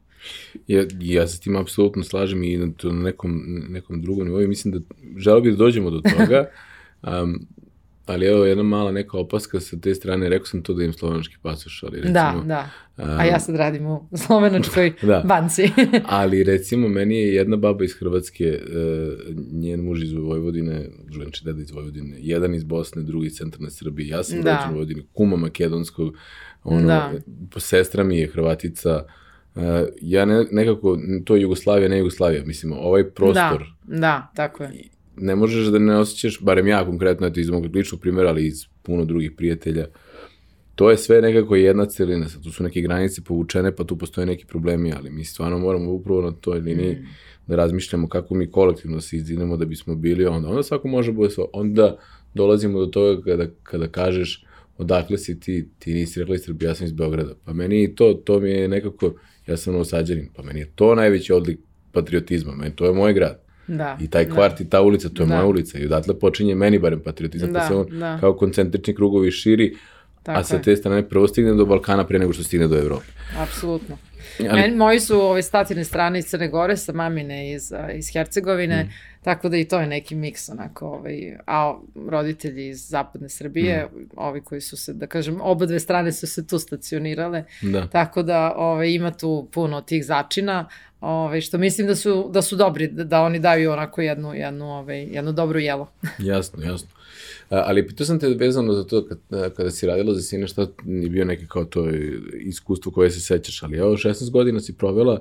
[0.66, 4.48] Ja, ja se tim apsolutno slažem i na, to, na nekom, nekom drugom nivou.
[4.48, 4.80] Mislim da
[5.16, 6.44] želo bih da dođemo do toga.
[7.02, 7.46] Um,
[8.08, 11.36] Ali evo jedna mala neka opaska sa te strane, rekao sam to da im slovenački
[11.42, 12.12] pasoš, ali recimo...
[12.12, 12.70] Da, da.
[12.96, 15.22] A ja sad radim u slovenačkoj da.
[15.26, 15.70] banci.
[16.04, 21.62] ali recimo meni je jedna baba iz Hrvatske, uh, njen muž iz Vojvodine, znači deda
[21.62, 24.50] iz Vojvodine, jedan iz Bosne, drugi iz centralne Srbije, ja sam da.
[24.50, 26.14] rođen u Vojvodini, kuma makedonskog,
[26.64, 27.12] ono, da.
[27.56, 29.27] sestra mi je Hrvatica, Uh,
[30.00, 33.64] ja ne, nekako, to je Jugoslavija, ne Jugoslavija, mislim, ovaj prostor...
[33.84, 34.70] Da, da, tako je
[35.20, 38.66] ne možeš da ne osjećaš, barem ja konkretno, eto iz mog ličnog primjera, ali iz
[38.82, 39.86] puno drugih prijatelja,
[40.74, 44.26] to je sve nekako jedna celina, sad tu su neke granice povučene, pa tu postoje
[44.26, 47.06] neki problemi, ali mi stvarno moramo upravo na toj liniji mm.
[47.46, 50.48] da razmišljamo kako mi kolektivno se izdinemo da bismo bili onda.
[50.48, 51.46] Onda svako može bude svoj.
[51.52, 51.98] Onda
[52.34, 54.44] dolazimo do toga kada, kada kažeš
[54.76, 57.34] odakle si ti, ti nisi rekla iz Srbije, ja sam iz Beograda.
[57.44, 59.14] Pa meni to, to mi je nekako,
[59.48, 61.58] ja sam osađenin, pa meni je to najveći odlik
[61.92, 63.40] patriotizma, meni to je moj grad.
[63.66, 64.34] Da, I taj da.
[64.34, 64.64] kvart da.
[64.64, 65.34] i ta ulica, to je da.
[65.34, 68.18] moja ulica i odatle počinje meni barem patriotizam, da, pa se on da.
[68.20, 69.76] kao koncentrični krugovi širi,
[70.22, 73.06] Tako a sa te strane prvo stigne do Balkana pre nego što stigne do Evrope.
[73.38, 73.96] Apsolutno.
[74.40, 74.60] Ali...
[74.60, 78.88] Meni, moji su ove statine strane iz Crne Gore, sa mamine iz, iz Hercegovine, mm.
[79.22, 81.78] tako da i to je neki miks onako, ovaj, a
[82.08, 84.06] roditelji iz zapadne Srbije, mm.
[84.16, 87.86] ovi koji su se, da kažem, oba dve strane su se tu stacionirale, da.
[87.86, 90.68] tako da ovaj, ima tu puno tih začina,
[91.00, 94.64] ovaj, što mislim da su, da su dobri, da, da oni daju onako jednu, jednu,
[94.78, 95.90] ovaj, jednu dobru jelo.
[96.18, 96.97] jasno, jasno.
[97.48, 99.18] Ali pitao sam te vezano za to kad,
[99.56, 101.88] kada si radila za sine, šta je bio neki kao to
[102.40, 105.20] iskustvo koje se sećaš, ali evo 16 godina si provela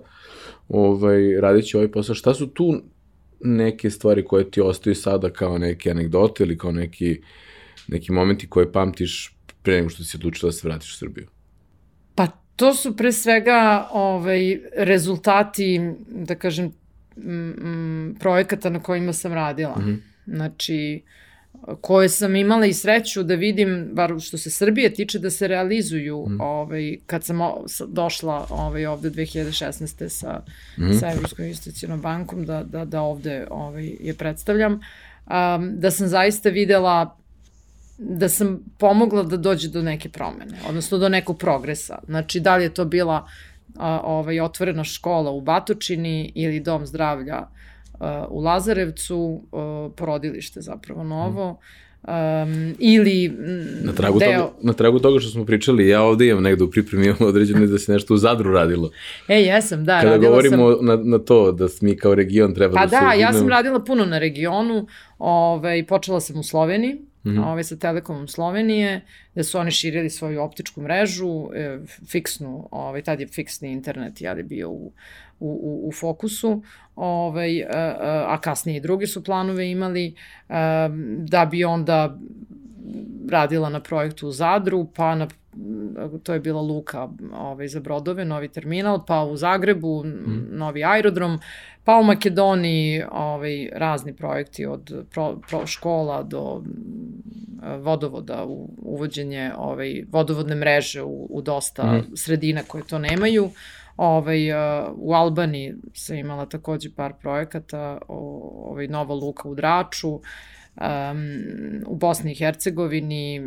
[0.70, 2.82] ovaj, radići ovaj posao, šta su tu
[3.40, 7.22] neke stvari koje ti ostaju sada kao neke anegdote ili kao neki,
[7.88, 11.28] neki momenti koje pamtiš pre nego što si odlučila da se vratiš u Srbiju?
[12.16, 16.72] Pa to su pre svega ovaj, rezultati, da kažem,
[17.18, 19.76] m, m, projekata na kojima sam radila.
[19.78, 19.98] Mm -hmm.
[20.36, 21.04] Znači,
[21.82, 26.26] koje sam imala i sreću da vidim, bar što se Srbije tiče, da se realizuju
[26.30, 26.42] mm.
[26.42, 27.40] ovaj, kad sam
[27.88, 30.10] došla ovaj, ovde 2016.
[30.10, 30.42] sa,
[30.78, 30.94] mm.
[31.00, 36.50] sa Evropskom investicijonom bankom, da, da, da ovde ovaj, je predstavljam, um, da sam zaista
[36.50, 37.18] videla
[37.98, 42.00] da sam pomogla da dođe do neke promene, odnosno do nekog progresa.
[42.06, 43.28] Znači, da li je to bila
[43.76, 47.48] a, ovaj, otvorena škola u Batočini ili dom zdravlja
[48.30, 49.42] u Lazarevcu,
[49.96, 51.60] porodilište zapravo novo,
[52.08, 53.38] um, ili
[53.84, 54.42] na tragu, deo...
[54.42, 57.66] toga, na tragu toga što smo pričali, ja ovde imam negde u pripremi imam određeno
[57.66, 58.92] da se nešto u Zadru radilo.
[59.28, 60.02] E, jesam, da.
[60.02, 60.86] Kada govorimo sam...
[60.86, 63.06] na, na to da mi kao region treba pa da, da se...
[63.06, 64.88] Pa da, ja sam radila puno na regionu,
[65.20, 67.46] ovaj, počela sam u Sloveniji, mm -hmm.
[67.46, 69.02] ovaj, sa Telekomom Slovenije,
[69.34, 74.32] gde su oni širili svoju optičku mrežu, e, fiksnu, ovaj, tad je fiksni internet, ja
[74.32, 74.92] je bio u,
[75.40, 76.62] u, u, u fokusu,
[76.98, 80.16] ovaj, a, a kasnije i drugi su planove imali,
[80.50, 82.18] a, da bi onda
[83.30, 85.28] radila na projektu u Zadru, pa na
[86.24, 90.48] to je bila luka ovaj, za brodove, novi terminal, pa u Zagrebu, mm.
[90.52, 91.40] novi aerodrom,
[91.84, 96.64] pa u Makedoniji ovaj, razni projekti od pro, pro škola do
[97.80, 102.16] vodovoda, u, uvođenje ovaj, vodovodne mreže u, u dosta mm.
[102.16, 103.50] sredina koje to nemaju.
[103.98, 104.40] Ovaj,
[104.96, 110.20] u Albaniji se imala takođe par projekata, ovaj, Nova Luka u Draču,
[110.82, 113.42] um, u Bosni i Hercegovini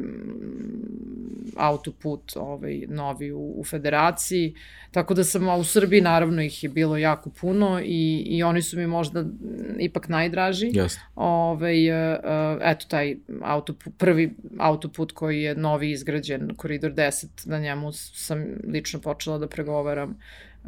[1.57, 4.55] autoput ovaj, novi u, u federaciji,
[4.91, 8.63] tako da sam, a u Srbiji naravno ih je bilo jako puno i, i oni
[8.63, 9.25] su mi možda
[9.79, 10.71] ipak najdraži.
[10.73, 11.03] Jasno.
[11.15, 11.89] Ovaj,
[12.71, 19.01] eto taj autoput, prvi autoput koji je novi izgrađen, koridor 10, na njemu sam lično
[19.01, 20.19] počela da pregovaram um,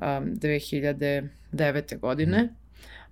[0.01, 1.99] 2009.
[1.99, 2.43] godine.
[2.43, 2.62] Mm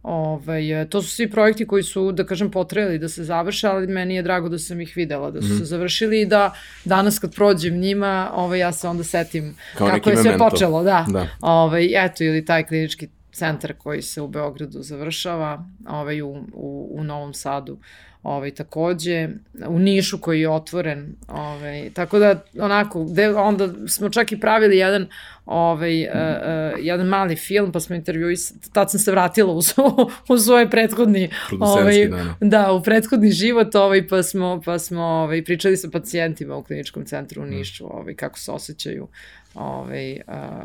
[0.03, 4.15] Ovaj, to su svi projekti koji su, da kažem, potrebali da se završe, ali meni
[4.15, 5.59] je drago da sam ih videla, da su mm.
[5.59, 10.11] se završili i da danas kad prođem njima, ovaj, ja se onda setim Kao kako
[10.11, 10.49] je sve memento.
[10.51, 10.83] počelo.
[10.83, 11.07] Da.
[11.09, 11.27] da.
[11.41, 17.05] Ovaj, eto, ili taj klinički centar koji se u Beogradu završava, ovaj, u, u, u
[17.05, 17.79] Novom Sadu
[18.23, 19.29] ovaj, takođe,
[19.69, 24.77] u Nišu koji je otvoren, ovaj, tako da onako, de, onda smo čak i pravili
[24.77, 25.07] jedan
[25.47, 30.11] ovaj, uh, uh, jedan mali film, pa smo intervjuis, tad sam se vratila u, svo,
[30.29, 35.45] u svoj prethodni ovaj, da, da, u prethodni život, ovaj, pa smo, pa smo ovaj,
[35.45, 37.51] pričali sa pacijentima u kliničkom centru u da.
[37.51, 39.09] Nišu, ovaj, kako se osjećaju
[39.55, 40.23] ovaj, uh,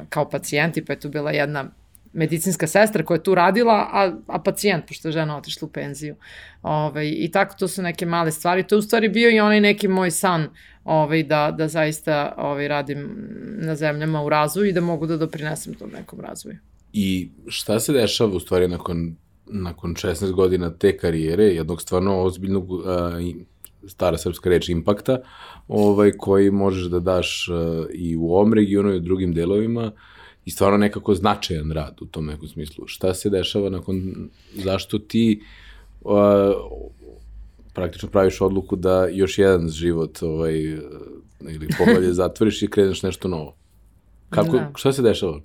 [0.10, 1.66] kao pacijenti, pa je tu bila jedna
[2.16, 6.16] medicinska sestra koja je tu radila, a, a pacijent, pošto je žena otišla u penziju.
[6.62, 8.64] Ove, I tako, to su neke male stvari.
[8.68, 10.48] To je u stvari bio i onaj neki moj san
[10.84, 13.10] ovaj, da, da zaista ovaj, radim
[13.62, 16.58] na zemljama u razvoju i da mogu da doprinesem tom nekom razvoju.
[16.94, 22.72] I šta se dešava u stvari nakon, nakon 16 godina te karijere, jednog stvarno ozbiljnog
[22.72, 22.84] uh,
[23.88, 25.18] stara srpska reč impakta,
[25.68, 29.92] ovaj, koji možeš da daš uh, i u ovom regionu i u drugim delovima
[30.46, 32.88] i stvarno nekako značajan rad u tom nekom smislu.
[32.88, 35.42] Šta se dešava nakon, zašto ti
[36.02, 36.12] uh,
[37.74, 40.62] praktično praviš odluku da još jedan život ovaj,
[41.42, 43.56] ili poglavlje zatvoriš i kreneš nešto novo?
[44.30, 44.72] Kako, da.
[44.76, 45.42] šta se dešava?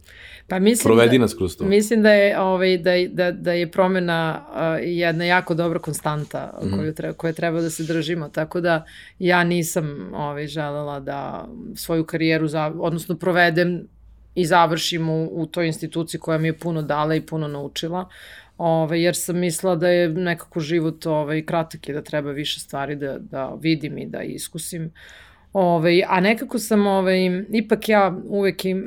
[0.48, 1.64] Pa mislim Provedi da, nas kroz to.
[1.64, 6.66] Mislim da je, ovaj, da, da, da je promena uh, jedna jako dobra konstanta mm
[6.66, 6.76] -hmm.
[6.76, 8.84] koju treba, koje treba da se držimo, tako da
[9.18, 13.86] ja nisam ovaj, želela da svoju karijeru, za, odnosno provedem
[14.35, 18.09] i završim u, u toj instituciji koja mi je puno dala i puno naučila,
[18.59, 22.97] ovaj, jer sam mislila da je nekako život ovaj, kratak i da treba više stvari
[22.97, 24.91] da, da vidim i da iskusim.
[25.53, 28.85] Ovaj, a nekako sam, ovaj, ipak ja uvek, im,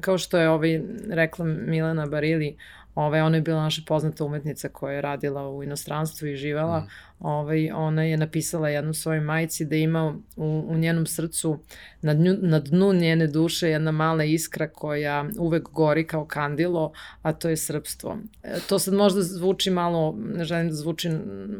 [0.00, 2.56] kao što je ovaj, rekla Milana Barili,
[2.96, 6.80] Ovaj, ona je bila naša poznata umetnica koja je radila u inostranstvu i živala.
[6.80, 6.86] Mm.
[7.20, 11.58] Ovaj, ona je napisala jednu svojoj majici da ima u, u njenom srcu
[12.02, 16.92] na, dnju, na dnu njene duše jedna mala iskra koja uvek gori kao kandilo,
[17.22, 18.18] a to je srpstvo.
[18.42, 21.08] E, to sad možda zvuči malo, ne želim da zvuči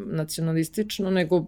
[0.06, 1.46] nacionalistično, nego uh,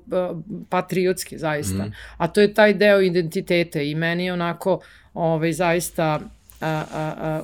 [0.68, 1.84] patriotski zaista.
[1.84, 1.92] Mm.
[2.16, 4.80] A to je taj deo identiteta i meni je onako
[5.14, 6.20] ovaj, zaista
[6.60, 7.42] a, a, a,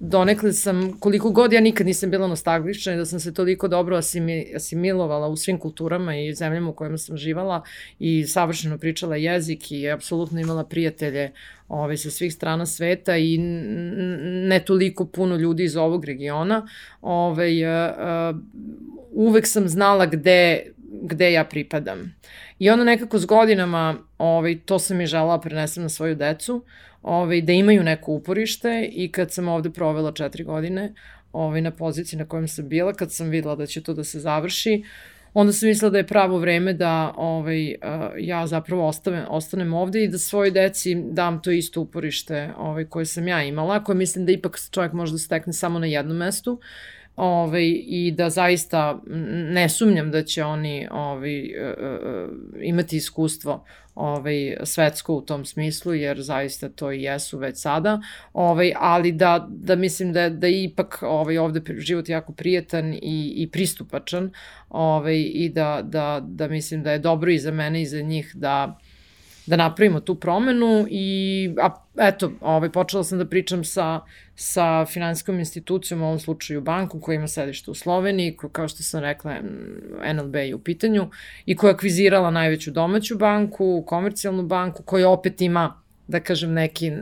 [0.00, 3.96] donekle sam, koliko god ja nikad nisam bila nostalgična i da sam se toliko dobro
[3.96, 7.62] asimi, asimilovala u svim kulturama i zemljama u kojima sam živala
[7.98, 11.32] i savršeno pričala jezik i apsolutno imala prijatelje
[11.68, 13.38] ove, ovaj, sa svih strana sveta i
[14.48, 16.66] ne toliko puno ljudi iz ovog regiona.
[17.02, 18.36] Ove, uh,
[19.12, 20.62] uvek sam znala gde,
[21.02, 22.14] gde ja pripadam.
[22.58, 26.64] I onda nekako s godinama ovaj, to sam i žela prenesem na svoju decu
[27.02, 30.94] ovaj, da imaju neko uporište i kad sam ovde provela četiri godine
[31.32, 34.20] ovaj, na poziciji na kojem sam bila, kad sam videla da će to da se
[34.20, 34.82] završi,
[35.34, 37.74] onda sam mislila da je pravo vreme da ovaj,
[38.18, 43.06] ja zapravo ostavem, ostanem ovde i da svojoj deci dam to isto uporište ovaj, koje
[43.06, 46.60] sam ja imala, koje mislim da ipak čovjek može da stekne samo na jednom mestu
[47.16, 49.00] ovaj, i da zaista
[49.52, 52.26] ne sumnjam da će oni ovaj, e, e, e,
[52.62, 53.64] imati iskustvo
[53.98, 58.00] ovaj, svetsko u tom smislu, jer zaista to i jesu već sada,
[58.32, 63.48] ovaj, ali da, da mislim da, da ipak ovaj, ovde život jako prijetan i, i
[63.52, 64.30] pristupačan
[64.68, 68.32] ovaj, i da, da, da mislim da je dobro i za mene i za njih
[68.34, 68.78] da
[69.48, 74.00] da napravimo tu promenu i a, eto, ovaj, počela sam da pričam sa,
[74.34, 78.82] sa finansijskom institucijom, u ovom slučaju bankom koja ima sedište u Sloveniji, koja, kao što
[78.82, 79.36] sam rekla,
[80.14, 81.10] NLB je u pitanju
[81.46, 86.92] i koja je akvizirala najveću domaću banku, komercijalnu banku, koja opet ima da kažem, neki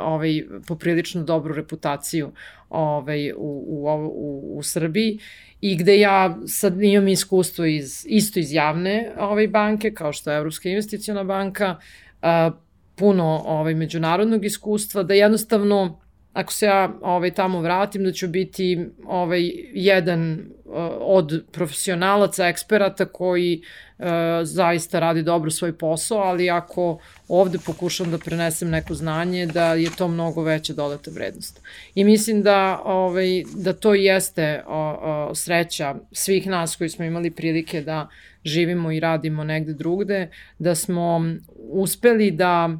[0.00, 2.32] ovaj, poprilično dobru reputaciju
[2.70, 5.18] ovaj, u, u, u, u Srbiji
[5.60, 10.36] i gde ja sad imam iskustvo iz, isto iz javne ovaj, banke, kao što je
[10.36, 11.78] Evropska investicijona banka,
[12.22, 12.50] a,
[12.94, 16.01] puno ovaj, međunarodnog iskustva, da jednostavno
[16.32, 20.32] ako se ja ovaj, tamo vratim, da ću biti ovaj, jedan
[20.64, 23.62] uh, od profesionalaca, eksperata koji
[23.98, 24.06] uh,
[24.42, 29.90] zaista radi dobro svoj posao, ali ako ovde pokušam da prenesem neko znanje, da je
[29.96, 31.60] to mnogo veća dodata vrednost.
[31.94, 37.30] I mislim da, ovaj, da to jeste o, o, sreća svih nas koji smo imali
[37.30, 38.08] prilike da
[38.44, 40.28] živimo i radimo negde drugde,
[40.58, 42.70] da smo uspeli da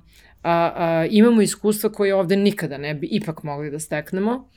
[0.43, 4.49] a, a, imamo iskustva koje ovde nikada ne bi ipak mogli da steknemo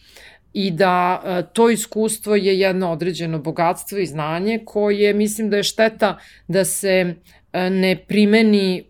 [0.53, 5.63] i da a, to iskustvo je jedno određeno bogatstvo i znanje koje mislim da je
[5.63, 6.17] šteta
[6.47, 7.15] da se
[7.51, 8.83] a, ne primeni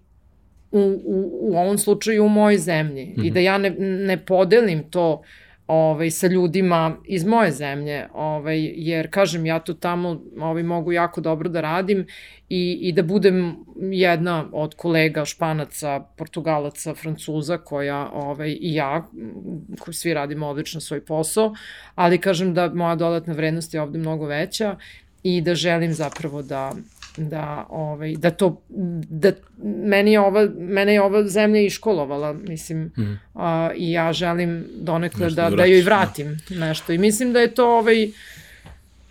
[0.71, 3.27] u, u, u ovom slučaju u mojoj zemlji mm -hmm.
[3.27, 5.23] i da ja ne, ne podelim to
[5.67, 11.21] ovaj, sa ljudima iz moje zemlje, ovaj, jer kažem ja to tamo ovaj, mogu jako
[11.21, 12.05] dobro da radim
[12.49, 19.07] i, i da budem jedna od kolega španaca, portugalaca, francuza koja ovaj, i ja,
[19.79, 21.53] koji svi radimo odlično svoj posao,
[21.95, 24.75] ali kažem da moja dodatna vrednost je ovde mnogo veća
[25.23, 26.71] i da želim zapravo da
[27.17, 28.61] da ovaj da to
[29.09, 29.31] da
[29.63, 33.19] meni je ova mene je ova zemlja iškolovala mislim mm.
[33.33, 35.85] a, i ja želim donekle da da, da joj da.
[35.85, 36.55] vratim da.
[36.55, 38.07] nešto i mislim da je to ovaj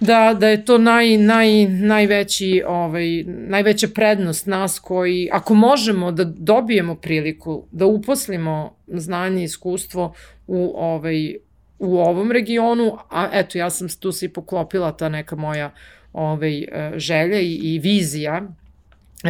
[0.01, 6.25] da, da je to naj, naj, najveći, ovaj, najveća prednost nas koji, ako možemo da
[6.25, 10.15] dobijemo priliku da uposlimo znanje i iskustvo
[10.47, 11.37] u, ovaj,
[11.79, 15.71] u ovom regionu, a eto, ja sam tu se i poklopila ta neka moja
[16.15, 16.65] ovaj,
[16.97, 18.49] želja i, i vizija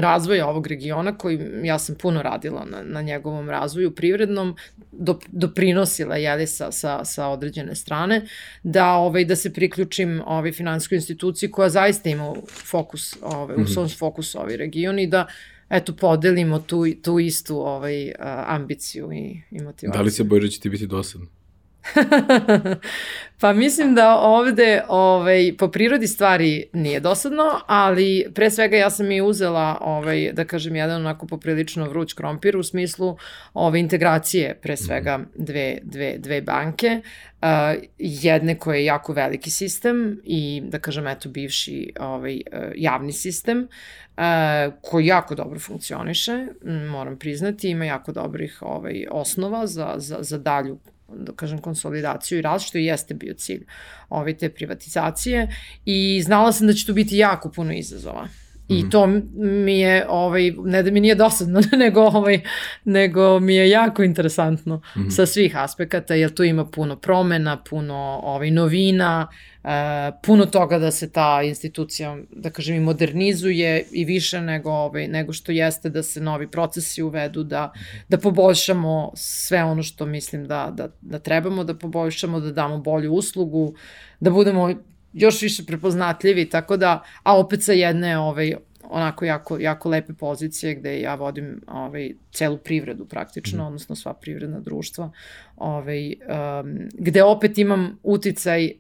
[0.01, 4.57] razvoja ovog regiona koji ja sam puno radila na, na njegovom razvoju privrednom
[4.93, 8.27] do, doprinosila jeli sa, sa, sa određene strane
[8.63, 13.89] da ovaj da se priključim ovaj finansijskoj instituciji koja zaista ima fokus ovaj u svom
[13.89, 15.27] fokusu ovaj region i da
[15.71, 18.13] eto podelimo tu tu istu ovaj
[18.47, 19.91] ambiciju i, i motivaciju.
[19.93, 21.27] Da li se bojiš da će ti biti dosadno?
[23.41, 29.13] pa mislim da ovde ovaj, po prirodi stvari nije dosadno, ali pre svega ja sam
[29.13, 33.17] i uzela, ovaj, da kažem, jedan onako poprilično vruć krompir u smislu
[33.55, 35.29] ove integracije pre svega mhm.
[35.35, 37.01] dve, dve, dve banke,
[37.43, 37.49] uh,
[37.99, 42.41] jedne koje je jako veliki sistem i da kažem eto bivši ovaj,
[42.77, 43.69] javni sistem
[44.17, 44.25] uh,
[44.83, 46.47] koji jako dobro funkcioniše,
[46.91, 50.79] moram priznati, ima jako dobrih ovaj, osnova za, za, za dalju
[51.09, 53.67] da kažem, konsolidaciju i rast, što i jeste bio cilj
[54.09, 55.49] ove te privatizacije
[55.85, 58.29] i znala sam da će tu biti jako puno izazova.
[58.69, 58.91] I mm -hmm.
[58.91, 62.41] to mi je, ovaj, ne da mi nije dosadno, nego, ovaj,
[62.85, 65.11] nego mi je jako interesantno mm -hmm.
[65.11, 69.54] sa svih aspekata, jer tu ima puno promena, puno ovaj, novina, e,
[70.23, 75.33] puno toga da se ta institucija, da kažem, i modernizuje i više nego, ovaj, nego
[75.33, 77.73] što jeste da se novi procesi uvedu, da,
[78.09, 83.13] da poboljšamo sve ono što mislim da, da, da trebamo da poboljšamo, da damo bolju
[83.13, 83.75] uslugu,
[84.21, 84.75] da budemo
[85.13, 88.55] još više prepoznatljivi, tako da, a opet sa jedne ovaj,
[88.91, 93.67] onako jako, jako lepe pozicije gde ja vodim ovaj, celu privredu praktično, mm.
[93.67, 95.11] odnosno sva privredna društva,
[95.57, 98.73] ovaj, um, gde opet imam uticaj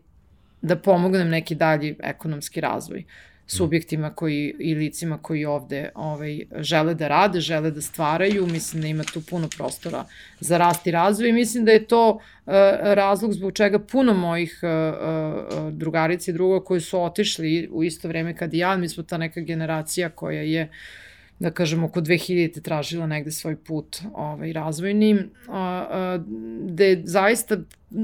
[0.64, 3.04] da pomognem neki dalji ekonomski razvoj
[3.46, 8.88] subjektima koji i licima koji ovde ovaj, žele da rade, žele da stvaraju, mislim da
[8.88, 10.04] ima tu puno prostora
[10.40, 11.28] za rast i razvoj.
[11.28, 12.52] I mislim da je to uh,
[12.82, 18.08] razlog zbog čega puno mojih uh, uh, drugarica i druga koji su otišli u isto
[18.08, 21.03] vreme kad i ja, mi smo ta neka generacija koja je uh,
[21.39, 22.62] da kažem, oko 2000.
[22.62, 25.16] tražila negde svoj put ovaj, razvojni,
[25.49, 26.24] a, a,
[26.68, 27.59] gde zaista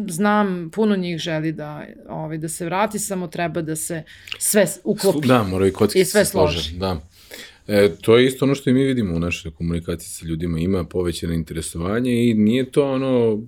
[0.09, 4.03] znam, puno njih želi da, ovaj, da se vrati, samo treba da se
[4.39, 5.29] sve uklopi.
[5.29, 6.79] Da, mora i kocki sve složi.
[6.79, 7.01] Da.
[7.67, 10.85] E, to je isto ono što i mi vidimo u našoj komunikaciji sa ljudima, ima
[10.85, 13.43] povećeno interesovanje i nije to ono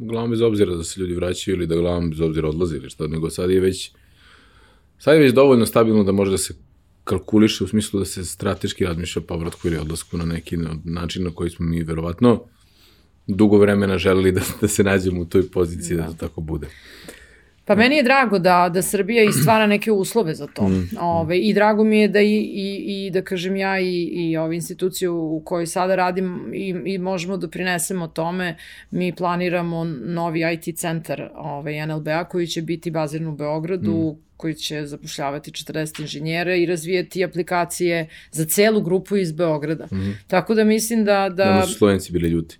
[0.00, 3.06] glavom bez obzira da se ljudi vraćaju ili da glavom bez obzira odlazi ili što,
[3.06, 3.90] nego sad je već
[4.98, 6.54] sad je već dovoljno stabilno da može da se
[7.08, 11.50] kalkuliše u smislu da se strateški razmišlja povratku ili odlasku na neki način na koji
[11.50, 12.42] smo mi verovatno
[13.26, 16.66] dugo vremena želeli da, da se nađemo u toj poziciji da, da to tako bude.
[17.68, 20.68] Pa meni je drago da, da Srbija i stvara neke uslove za to.
[20.68, 20.88] Mm.
[21.00, 24.56] Ove, I drago mi je da i, i, i da kažem ja i, i ove
[24.56, 28.56] institucije u kojoj sada radim i, i možemo da prinesemo tome.
[28.90, 34.54] Mi planiramo novi IT centar ove, NLB-a koji će biti baziran u Beogradu, mm koji
[34.54, 39.84] će zapošljavati 40 inženjera i razvijati aplikacije za celu grupu iz Beograda.
[39.84, 40.14] Mm -hmm.
[40.26, 41.28] Tako da mislim da...
[41.28, 42.58] Da, da su Slovenci bili ljuti.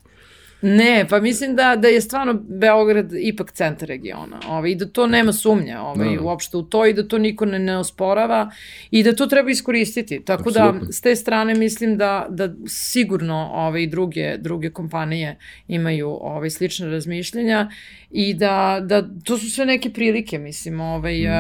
[0.63, 5.07] Ne, pa mislim da, da je stvarno Beograd ipak centar regiona ovaj, i da to
[5.07, 6.23] nema sumnja ovaj, no.
[6.23, 8.51] uopšte u to i da to niko ne, ne osporava
[8.91, 10.25] i da to treba iskoristiti.
[10.25, 10.87] Tako da, Absolutno.
[10.87, 15.37] da s te strane mislim da, da sigurno ovaj, druge, druge kompanije
[15.69, 17.71] imaju ovaj, slične razmišljenja
[18.11, 21.31] i da, da to su sve neke prilike, mislim, ovaj, mm.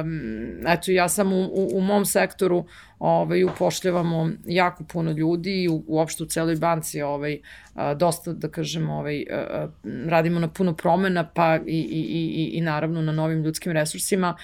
[0.00, 2.64] um, eto ja sam u, u, u mom sektoru
[2.98, 7.38] ovaj, upošljavamo jako puno ljudi i u, uopšte u celoj banci ovaj,
[7.74, 9.68] a, dosta, da kažem, ovaj, a,
[10.06, 14.36] radimo na puno promena, pa i, i, i, i naravno na novim ljudskim resursima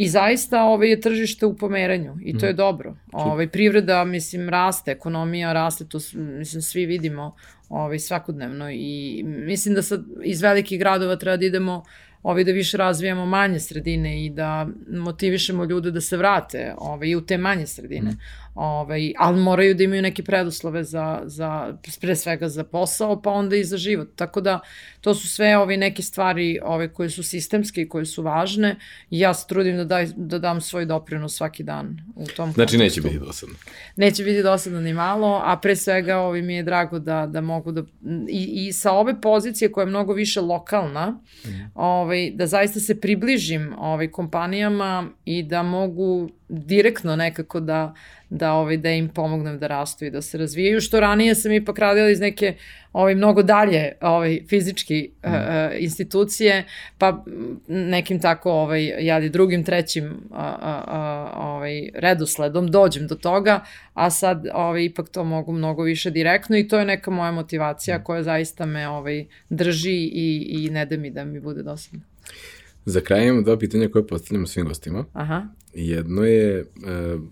[0.00, 2.56] I zaista ovaj je tržište u pomeranju i to je mm.
[2.56, 2.96] dobro.
[3.12, 7.36] Ovaj privreda mislim raste, ekonomija raste, to mislim svi vidimo
[7.68, 11.84] ovaj svakodnevno i mislim da sad iz velikih gradova treba da idemo
[12.22, 17.16] ovaj, da više razvijamo manje sredine i da motivišemo ljude da se vrate ovaj, i
[17.16, 18.10] u te manje sredine.
[18.10, 18.18] Mm.
[18.60, 23.56] Ovaj, ali moraju da imaju neke preduslove za, za, pre svega za posao, pa onda
[23.56, 24.08] i za život.
[24.16, 24.60] Tako da
[25.00, 28.76] to su sve ove neke stvari ove koje su sistemske i koje su važne
[29.10, 32.78] i ja se trudim da, daj, da dam svoj doprinos svaki dan u tom Znači
[32.78, 33.54] neće biti dosadno.
[33.96, 37.72] Neće biti dosadno ni malo, a pre svega ovi mi je drago da, da mogu
[37.72, 37.82] da
[38.28, 41.48] i, i sa ove pozicije koja je mnogo više lokalna, mm.
[41.74, 47.94] ovaj, da zaista se približim ovaj, kompanijama i da mogu direktno nekako da
[48.30, 51.78] da ovaj da im pomognem da rastu i da se razvijaju što ranije sam ipak
[51.78, 52.54] radila iz neke
[52.92, 55.28] ovaj mnogo dalje ovaj fizički mm.
[55.28, 55.34] uh,
[55.78, 56.64] institucije
[56.98, 57.24] pa
[57.68, 60.38] nekim tako ovaj ja drugim trećim uh, uh,
[61.36, 66.68] ovaj redosledom dođem do toga a sad ovaj ipak to mogu mnogo više direktno i
[66.68, 71.10] to je neka moja motivacija koja zaista me ovaj drži i i ne da mi
[71.10, 72.00] da mi bude dosadno
[72.84, 75.04] Za kraj imamo dva pitanja koje postavljamo svim gostima.
[75.12, 75.46] Aha.
[75.74, 76.64] Jedno je, e,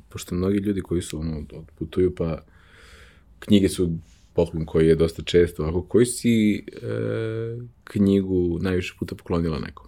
[0.08, 2.44] pošto mnogi ljudi koji su ono, odputuju, pa
[3.38, 3.90] knjige su
[4.32, 6.60] poklon koji je dosta često, ako koji si e,
[7.84, 9.86] knjigu najviše puta poklonila nekom?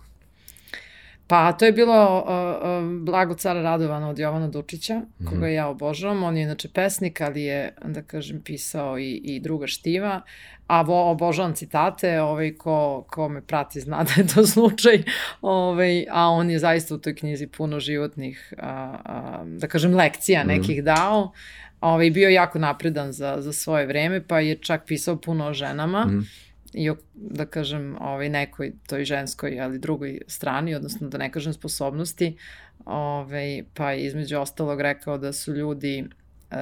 [1.31, 5.29] Pa to je bilo uh, uh, Blago cara Radovana od Jovana Dučića, mm -hmm.
[5.29, 6.23] koga ja obožavam.
[6.23, 10.21] On je inače pesnik, ali je, da kažem, pisao i, i druga štiva.
[10.67, 15.03] A vo, obožavam citate, ovaj, ko, ko me prati zna da je to slučaj.
[15.43, 20.41] Ovaj, a on je zaista u toj knjizi puno životnih, uh, uh, da kažem, lekcija
[20.41, 20.49] mhm.
[20.49, 20.85] nekih mm -hmm.
[20.85, 21.33] dao.
[21.81, 26.05] Ovaj, bio jako napredan za, za svoje vreme, pa je čak pisao puno o ženama.
[26.05, 31.33] Mm -hmm i da kažem ovaj nekoj toj ženskoj ali drugoj strani odnosno da ne
[31.33, 32.37] kažem sposobnosti
[32.85, 36.57] ovaj pa između ostalog rekao da su ljudi uh,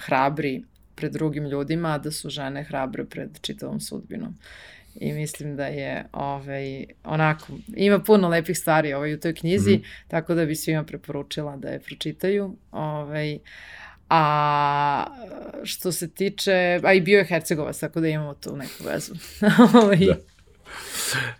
[0.00, 0.62] hrabri
[0.94, 4.34] pred drugim ljudima a da su žene hrabre pred čitavom sudbinom
[4.94, 7.46] i mislim da je ovaj, onako,
[7.76, 10.08] ima puno lepih stvari ovaj, u toj knjizi, mm -hmm.
[10.08, 12.56] tako da bi svima preporučila da je pročitaju.
[12.72, 13.40] Ovaj, uh,
[14.14, 15.04] A
[15.64, 19.14] što se tiče, a i bio je Hercegovac, tako da imamo tu neku vezu.
[19.82, 19.96] Ovaj.
[19.96, 20.16] da.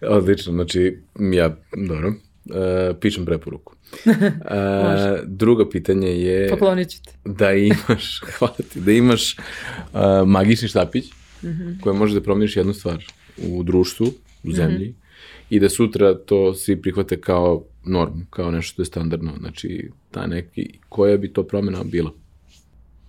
[0.09, 0.99] Odlično, znači,
[1.33, 1.57] ja,
[1.89, 3.75] dobro, uh, pišem preporuku.
[4.07, 6.49] Uh, drugo pitanje je...
[6.49, 7.31] Poklonit ću te.
[7.31, 11.05] Da imaš, hvala ti, da imaš uh, magični štapić
[11.43, 11.81] mm -hmm.
[11.81, 13.05] koje može da promeniš jednu stvar
[13.37, 14.07] u društvu,
[14.45, 15.47] u zemlji, mm -hmm.
[15.51, 19.33] i da sutra to svi prihvate kao normu, kao nešto što je standardno.
[19.39, 22.13] Znači, ta neki, koja bi to promena bila?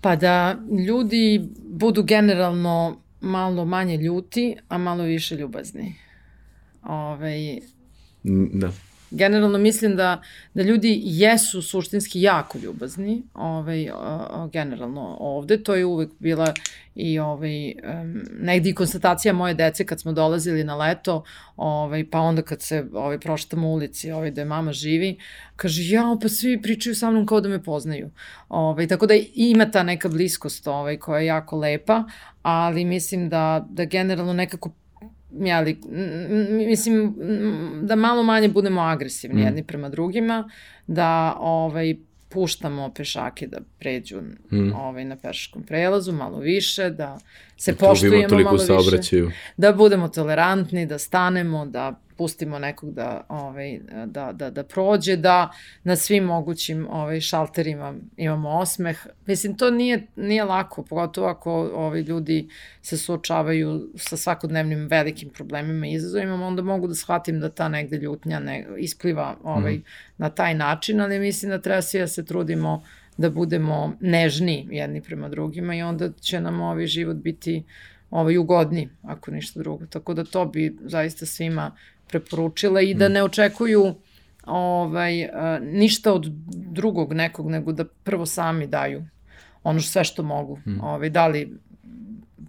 [0.04, 0.56] Pa da
[0.88, 5.96] ljudi budu generalno malo manje ljuti, a malo više ljubazni.
[6.84, 7.60] Ove, ovaj,
[8.54, 8.72] da
[9.14, 10.22] generalno mislim da,
[10.54, 13.90] da ljudi jesu suštinski jako ljubazni, ovaj,
[14.52, 16.54] generalno ovde, to je uvek bila
[16.96, 21.24] i ovaj, um, negdje i konstatacija moje dece kad smo dolazili na leto,
[21.58, 25.18] ovaj, pa onda kad se ovaj, proštamo u ulici, ovaj, da je mama živi,
[25.56, 28.10] kaže, ja, pa svi pričaju sa mnom kao da me poznaju.
[28.50, 32.04] Ovaj, tako da ima ta neka bliskost ovaj, koja je jako lepa,
[32.42, 34.72] ali mislim da, da generalno nekako
[35.40, 35.78] jeli,
[36.68, 37.16] mislim,
[37.82, 39.46] da malo manje budemo agresivni mm.
[39.46, 40.50] jedni prema drugima,
[40.88, 41.96] da ovaj,
[42.30, 44.22] puštamo pešake da pređu
[44.52, 44.74] mm.
[44.74, 47.20] ovaj, na pešačkom prelazu malo više, da
[47.58, 49.24] se da poštujemo malo više,
[49.58, 55.52] da budemo tolerantni, da stanemo, da pustimo nekog da, ovaj, da, da, da prođe, da
[55.84, 59.06] na svim mogućim ovaj, šalterima imamo osmeh.
[59.26, 62.50] Mislim, to nije, nije lako, pogotovo ako ovaj, ljudi
[62.82, 67.98] se suočavaju sa svakodnevnim velikim problemima i izazovima, onda mogu da shvatim da ta negde
[67.98, 69.84] ljutnja ne, ispliva ovaj, mm.
[70.18, 72.84] na taj način, ali mislim da treba svi da se trudimo
[73.18, 77.64] da budemo nežni jedni prema drugima i onda će nam ovaj život biti
[78.14, 79.86] ovaj, ugodni, ako ništa drugo.
[79.86, 81.72] Tako da to bi zaista svima
[82.14, 83.14] preporučila i da mm.
[83.14, 83.96] ne očekuju
[84.46, 85.30] ovaj,
[85.62, 86.28] ništa od
[86.72, 89.06] drugog nekog, nego da prvo sami daju
[89.64, 90.60] ono sve što mogu.
[90.66, 90.82] Mm.
[90.82, 91.58] Ovaj, da li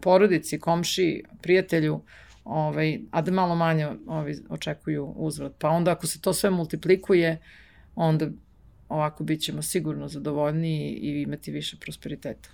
[0.00, 2.00] porodici, komši, prijatelju,
[2.44, 5.52] ovaj, a da malo manje ovaj, očekuju uzvrat.
[5.58, 7.38] Pa onda ako se to sve multiplikuje,
[7.94, 8.28] onda
[8.88, 12.48] ovako bit ćemo sigurno zadovoljniji i imati više prosperiteta.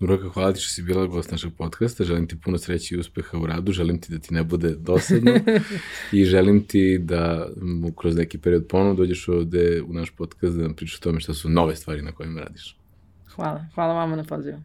[0.00, 3.38] Dubravka, hvala ti što si bila gost našeg podcasta, želim ti puno sreće i uspeha
[3.38, 5.32] u radu, želim ti da ti ne bude dosadno
[6.12, 10.62] i želim ti da mu kroz neki period ponovno dođeš ovde u naš podcast da
[10.62, 12.76] nam pričaš o tome šta su nove stvari na kojima radiš.
[13.34, 14.58] Hvala, hvala vama na pozivu.